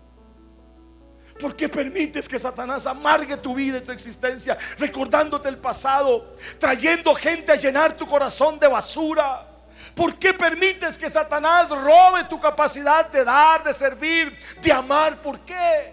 [1.38, 7.14] ¿Por qué permites que Satanás amargue tu vida y tu existencia, recordándote el pasado, trayendo
[7.14, 9.46] gente a llenar tu corazón de basura?
[9.94, 15.20] ¿Por qué permites que Satanás robe tu capacidad de dar, de servir, de amar?
[15.20, 15.92] ¿Por qué?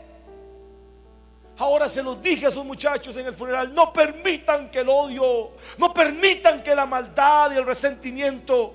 [1.57, 5.51] Ahora se los dije a esos muchachos en el funeral, no permitan que el odio,
[5.77, 8.73] no permitan que la maldad y el resentimiento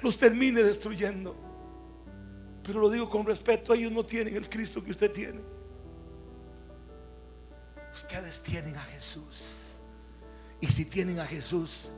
[0.00, 1.36] los termine destruyendo.
[2.62, 5.55] Pero lo digo con respeto, ellos no tienen el Cristo que usted tiene.
[7.96, 9.78] Ustedes tienen a Jesús.
[10.60, 11.92] Y si tienen a Jesús,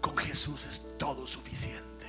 [0.00, 2.06] con Jesús es todo suficiente.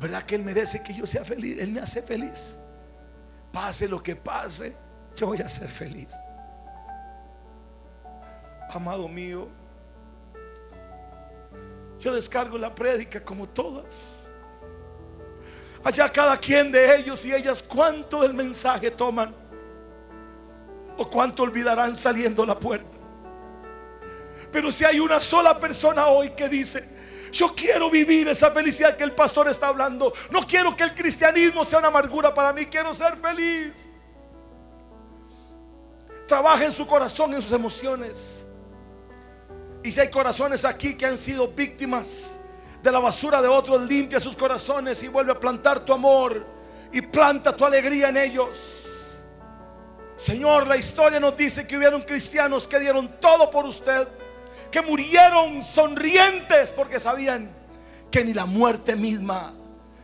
[0.00, 1.60] ¿Verdad que Él merece que yo sea feliz?
[1.60, 2.56] Él me hace feliz.
[3.52, 4.74] Pase lo que pase,
[5.14, 6.12] yo voy a ser feliz.
[8.70, 9.48] Amado mío,
[12.00, 14.32] Yo descargo la prédica como todas.
[15.84, 19.41] Allá cada quien de ellos y ellas cuánto del mensaje toman
[21.08, 22.98] cuánto olvidarán saliendo la puerta.
[24.50, 26.84] Pero si hay una sola persona hoy que dice,
[27.32, 30.12] yo quiero vivir esa felicidad que el pastor está hablando.
[30.30, 33.92] No quiero que el cristianismo sea una amargura para mí, quiero ser feliz.
[36.28, 38.46] Trabaja en su corazón, en sus emociones.
[39.82, 42.36] Y si hay corazones aquí que han sido víctimas
[42.82, 46.46] de la basura de otros, limpia sus corazones y vuelve a plantar tu amor
[46.92, 48.91] y planta tu alegría en ellos.
[50.22, 54.06] Señor, la historia nos dice que hubieron cristianos que dieron todo por usted
[54.70, 57.50] que murieron sonrientes porque sabían
[58.08, 59.52] que ni la muerte misma,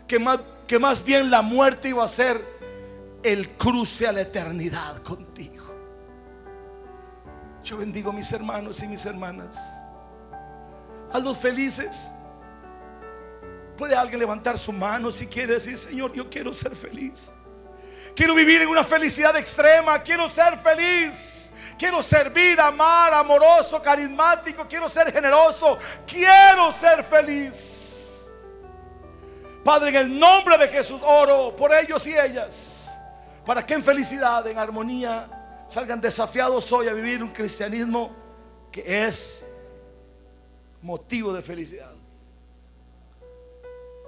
[0.09, 2.45] que más, que más bien la muerte iba a ser
[3.23, 5.65] el cruce a la eternidad contigo.
[7.63, 9.57] Yo bendigo a mis hermanos y mis hermanas.
[11.13, 12.11] A los felices.
[13.77, 17.33] Puede alguien levantar su mano si quiere decir, Señor, yo quiero ser feliz.
[18.19, 20.03] Quiero vivir en una felicidad extrema.
[20.03, 21.53] Quiero ser feliz.
[21.79, 24.67] Quiero servir, amar, amoroso, carismático.
[24.67, 25.79] Quiero ser generoso.
[26.05, 28.27] Quiero ser feliz.
[29.63, 32.99] Padre, en el nombre de Jesús oro por ellos y ellas.
[33.47, 38.11] Para que en felicidad, en armonía, salgan desafiados hoy a vivir un cristianismo
[38.73, 39.47] que es
[40.83, 41.95] motivo de felicidad.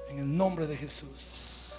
[0.09, 1.70] En el nombre de Jesús.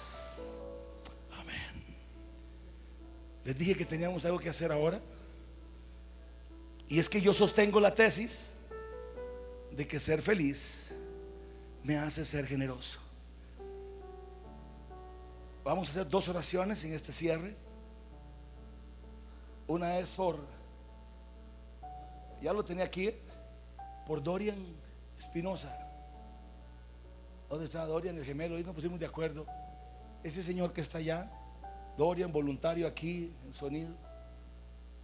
[3.44, 5.00] Les dije que teníamos algo que hacer ahora.
[6.88, 8.52] Y es que yo sostengo la tesis
[9.70, 10.94] de que ser feliz
[11.82, 13.00] me hace ser generoso.
[15.64, 17.54] Vamos a hacer dos oraciones en este cierre.
[19.66, 20.38] Una es por,
[22.42, 23.10] ya lo tenía aquí,
[24.06, 24.58] por Dorian
[25.16, 25.78] Espinosa.
[27.48, 28.56] ¿Dónde está Dorian, el gemelo?
[28.56, 29.46] Hoy nos pusimos de acuerdo.
[30.22, 31.30] Ese señor que está allá,
[31.96, 33.90] Dorian, voluntario aquí en sonido.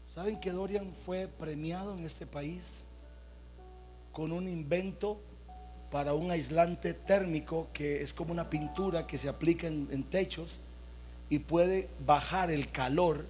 [0.07, 2.85] ¿Saben que Dorian fue premiado en este país
[4.13, 5.21] con un invento
[5.91, 10.61] para un aislante térmico que es como una pintura que se aplica en, techos
[11.29, 13.27] y puede bajar el calor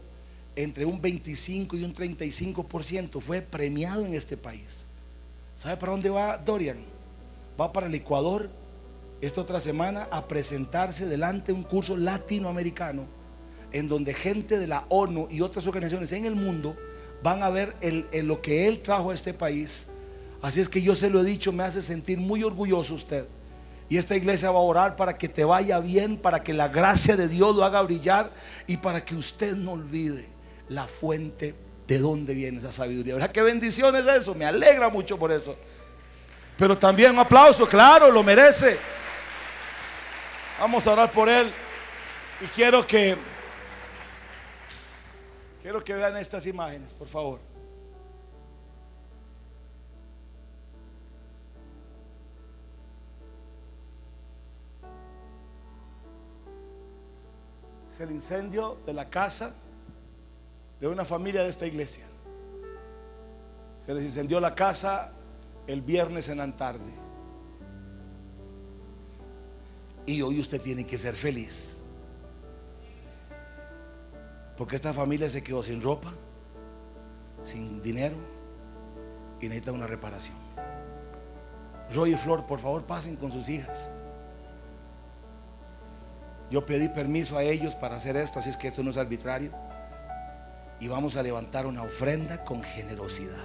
[0.54, 3.20] entre un 25 y un 35%?
[3.20, 4.86] Fue premiado en este país.
[5.56, 6.78] ¿Sabe para dónde va Dorian?
[7.60, 8.50] Va para el Ecuador
[9.20, 13.17] esta otra semana a presentarse delante de un curso latinoamericano
[13.72, 16.76] en donde gente de la ONU y otras organizaciones en el mundo
[17.22, 17.74] van a ver
[18.12, 19.88] lo que Él trajo a este país.
[20.40, 23.26] Así es que yo se lo he dicho, me hace sentir muy orgulloso usted.
[23.88, 27.16] Y esta iglesia va a orar para que te vaya bien, para que la gracia
[27.16, 28.30] de Dios lo haga brillar
[28.66, 30.26] y para que usted no olvide
[30.68, 31.54] la fuente
[31.86, 33.14] de donde viene esa sabiduría.
[33.14, 34.34] ¿Verdad qué bendiciones de eso?
[34.34, 35.56] Me alegra mucho por eso.
[36.58, 38.76] Pero también un aplauso, claro, lo merece.
[40.60, 41.50] Vamos a orar por él.
[42.42, 43.16] Y quiero que
[45.68, 47.40] Quiero que vean estas imágenes, por favor.
[57.92, 59.54] Es el incendio de la casa
[60.80, 62.06] de una familia de esta iglesia.
[63.84, 65.12] Se les incendió la casa
[65.66, 66.94] el viernes en la tarde.
[70.06, 71.77] Y hoy usted tiene que ser feliz.
[74.58, 76.12] Porque esta familia se quedó sin ropa,
[77.44, 78.16] sin dinero
[79.40, 80.36] y necesita una reparación.
[81.94, 83.90] Roy y Flor, por favor, pasen con sus hijas.
[86.50, 89.52] Yo pedí permiso a ellos para hacer esto, así es que esto no es arbitrario.
[90.80, 93.36] Y vamos a levantar una ofrenda con generosidad.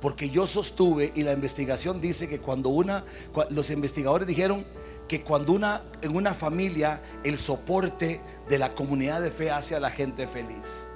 [0.00, 3.04] Porque yo sostuve y la investigación dice que cuando una,
[3.50, 4.64] los investigadores dijeron
[5.06, 9.80] que cuando una, en una familia el soporte de la comunidad de fe hace a
[9.80, 10.88] la gente feliz.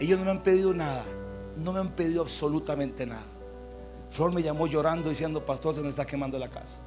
[0.00, 1.04] Ellos no me han pedido nada,
[1.56, 3.26] no me han pedido absolutamente nada.
[4.10, 6.78] Flor me llamó llorando diciendo, pastor, se me está quemando la casa.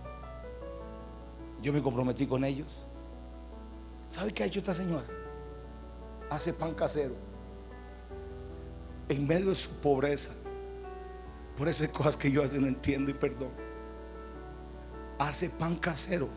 [1.61, 2.87] Yo me comprometí con ellos.
[4.09, 5.05] ¿Sabe qué ha hecho esta señora?
[6.29, 7.13] Hace pan casero.
[9.09, 10.31] En medio de su pobreza.
[11.57, 13.49] Por eso hay cosas que yo no entiendo y perdón.
[15.19, 16.27] Hace pan casero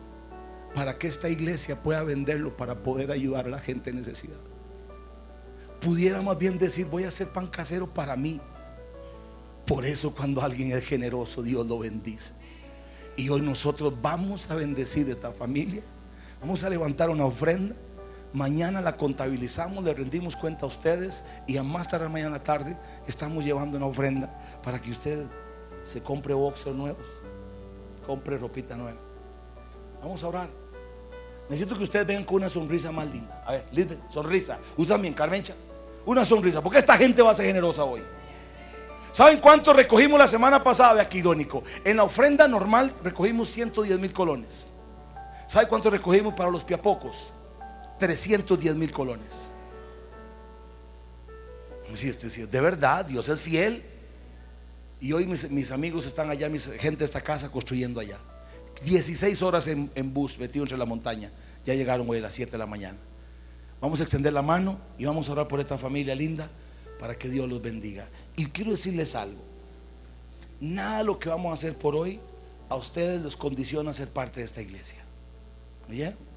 [0.73, 4.37] para que esta iglesia pueda venderlo para poder ayudar a la gente en necesidad.
[5.79, 8.41] Pudiera más bien decir, voy a hacer pan casero para mí.
[9.65, 12.33] Por eso cuando alguien es generoso, Dios lo bendice.
[13.15, 15.81] Y hoy nosotros vamos a bendecir esta familia.
[16.41, 17.75] Vamos a levantar una ofrenda.
[18.33, 22.77] Mañana la contabilizamos, le rendimos cuenta a ustedes y a más tarde mañana tarde
[23.07, 24.29] estamos llevando una ofrenda
[24.61, 25.25] para que usted
[25.83, 27.07] se compre boxers nuevos
[28.05, 28.99] compre ropita nueva.
[30.01, 30.47] Vamos a orar.
[31.49, 33.43] Necesito que ustedes vengan con una sonrisa más linda.
[33.45, 33.65] A ver,
[34.09, 34.59] sonrisa.
[34.77, 35.53] Usted también, Carmencha.
[36.05, 36.61] Una sonrisa.
[36.61, 38.03] Porque esta gente va a ser generosa hoy.
[39.11, 41.01] ¿Saben cuánto recogimos la semana pasada?
[41.01, 41.63] Aquí, irónico.
[41.83, 44.69] En la ofrenda normal recogimos 110 mil colones.
[45.47, 47.33] ¿Saben cuánto recogimos para los piapocos?
[47.99, 49.51] 310 mil colones.
[52.51, 53.81] De verdad, Dios es fiel.
[54.99, 58.17] Y hoy mis, amigos están allá, mi gente de esta casa construyendo allá.
[58.83, 61.31] 16 horas en, bus metido entre la montaña.
[61.65, 62.97] Ya llegaron hoy a las 7 de la mañana.
[63.81, 66.49] Vamos a extender la mano y vamos a orar por esta familia linda
[66.99, 68.07] para que Dios los bendiga.
[68.35, 69.41] Y quiero decirles algo.
[70.59, 72.19] Nada de lo que vamos a hacer por hoy
[72.69, 75.03] a ustedes les condiciona a ser parte de esta iglesia.
[75.89, 76.34] ¿Oyeron?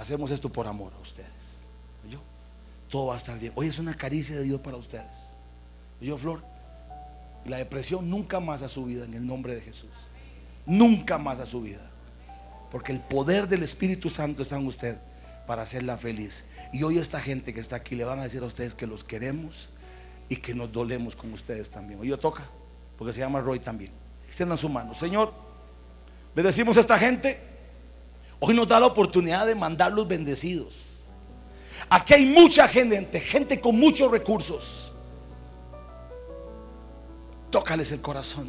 [0.00, 1.60] Hacemos esto por amor a ustedes.
[2.06, 2.20] ¿Oyó?
[2.88, 3.52] Todo va a estar bien.
[3.54, 5.34] Hoy es una caricia de Dios para ustedes.
[6.00, 6.42] ¿Oyó, Flor?
[7.44, 9.90] La depresión nunca más a su vida en el nombre de Jesús.
[10.64, 11.90] Nunca más a su vida.
[12.70, 14.96] Porque el poder del Espíritu Santo está en usted
[15.46, 16.46] para hacerla feliz.
[16.72, 19.04] Y hoy esta gente que está aquí le van a decir a ustedes que los
[19.04, 19.68] queremos
[20.30, 22.00] y que nos dolemos con ustedes también.
[22.00, 22.48] Hoy yo toca,
[22.96, 23.92] porque se llama Roy también.
[24.26, 24.94] Extiendan su mano.
[24.94, 25.30] Señor,
[26.34, 27.49] bendecimos a esta gente.
[28.40, 31.06] Hoy nos da la oportunidad de mandarlos bendecidos.
[31.88, 34.92] Aquí hay mucha gente, gente con muchos recursos.
[37.50, 38.48] Tócales el corazón.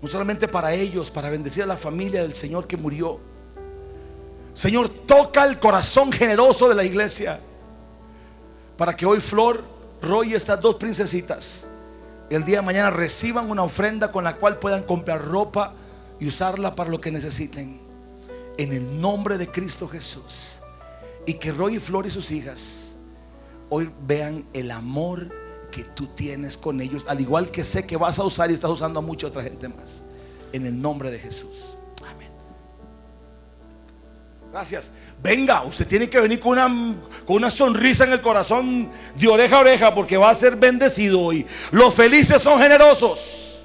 [0.00, 3.20] No solamente para ellos, para bendecir a la familia del Señor que murió.
[4.54, 7.38] Señor, toca el corazón generoso de la iglesia.
[8.78, 9.62] Para que hoy Flor,
[10.00, 11.68] Roy y estas dos princesitas
[12.30, 15.74] el día de mañana reciban una ofrenda con la cual puedan comprar ropa
[16.20, 17.79] y usarla para lo que necesiten.
[18.58, 20.60] En el nombre de Cristo Jesús.
[21.26, 22.96] Y que Roy y Flor y sus hijas
[23.70, 25.30] hoy vean el amor
[25.70, 28.70] que tú tienes con ellos, al igual que sé que vas a usar y estás
[28.70, 30.02] usando a mucha otra gente más.
[30.52, 31.78] En el nombre de Jesús.
[32.12, 32.28] Amén.
[34.50, 34.90] Gracias.
[35.22, 39.56] Venga, usted tiene que venir con una, con una sonrisa en el corazón de oreja
[39.56, 41.46] a oreja porque va a ser bendecido hoy.
[41.70, 43.59] Los felices son generosos.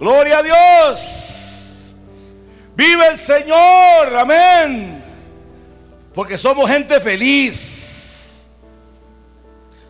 [0.00, 1.92] Gloria a Dios.
[2.74, 4.16] Vive el Señor.
[4.16, 5.04] Amén.
[6.14, 8.46] Porque somos gente feliz.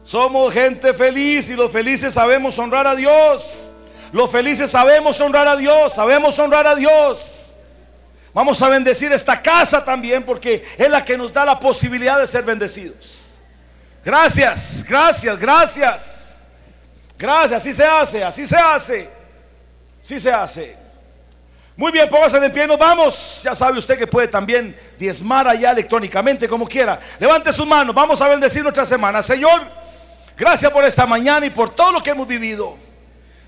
[0.02, 3.70] Somos gente feliz y los felices sabemos honrar a Dios.
[4.10, 7.52] Los felices sabemos honrar a Dios, sabemos honrar a Dios.
[8.34, 12.26] Vamos a bendecir esta casa también porque es la que nos da la posibilidad de
[12.26, 13.40] ser bendecidos.
[14.04, 16.44] Gracias, gracias, gracias.
[17.16, 19.19] Gracias, así se hace, así se hace.
[20.02, 20.76] Así se hace.
[21.76, 23.42] Muy bien, póngase de pie, nos vamos.
[23.42, 27.00] Ya sabe usted que puede también diezmar allá electrónicamente, como quiera.
[27.18, 29.22] Levante sus manos, vamos a bendecir nuestra semana.
[29.22, 29.62] Señor,
[30.36, 32.76] gracias por esta mañana y por todo lo que hemos vivido.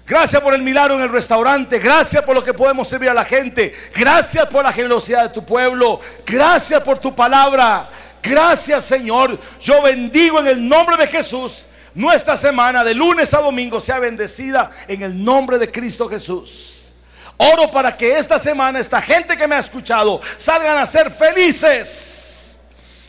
[0.07, 1.79] Gracias por el milagro en el restaurante.
[1.79, 3.75] Gracias por lo que podemos servir a la gente.
[3.95, 6.01] Gracias por la generosidad de tu pueblo.
[6.27, 7.91] Gracias por tu palabra.
[8.23, 9.39] Gracias Señor.
[9.61, 11.69] Yo bendigo en el nombre de Jesús.
[11.95, 16.95] Nuestra semana de lunes a domingo sea bendecida en el nombre de Cristo Jesús.
[17.37, 22.59] Oro para que esta semana esta gente que me ha escuchado salgan a ser felices,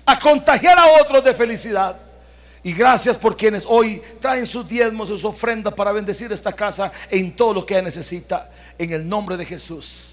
[0.05, 1.95] a contagiar a otros de felicidad.
[2.63, 7.35] Y gracias por quienes hoy traen sus diezmos, sus ofrendas para bendecir esta casa en
[7.35, 8.49] todo lo que necesita.
[8.77, 10.12] En el nombre de Jesús.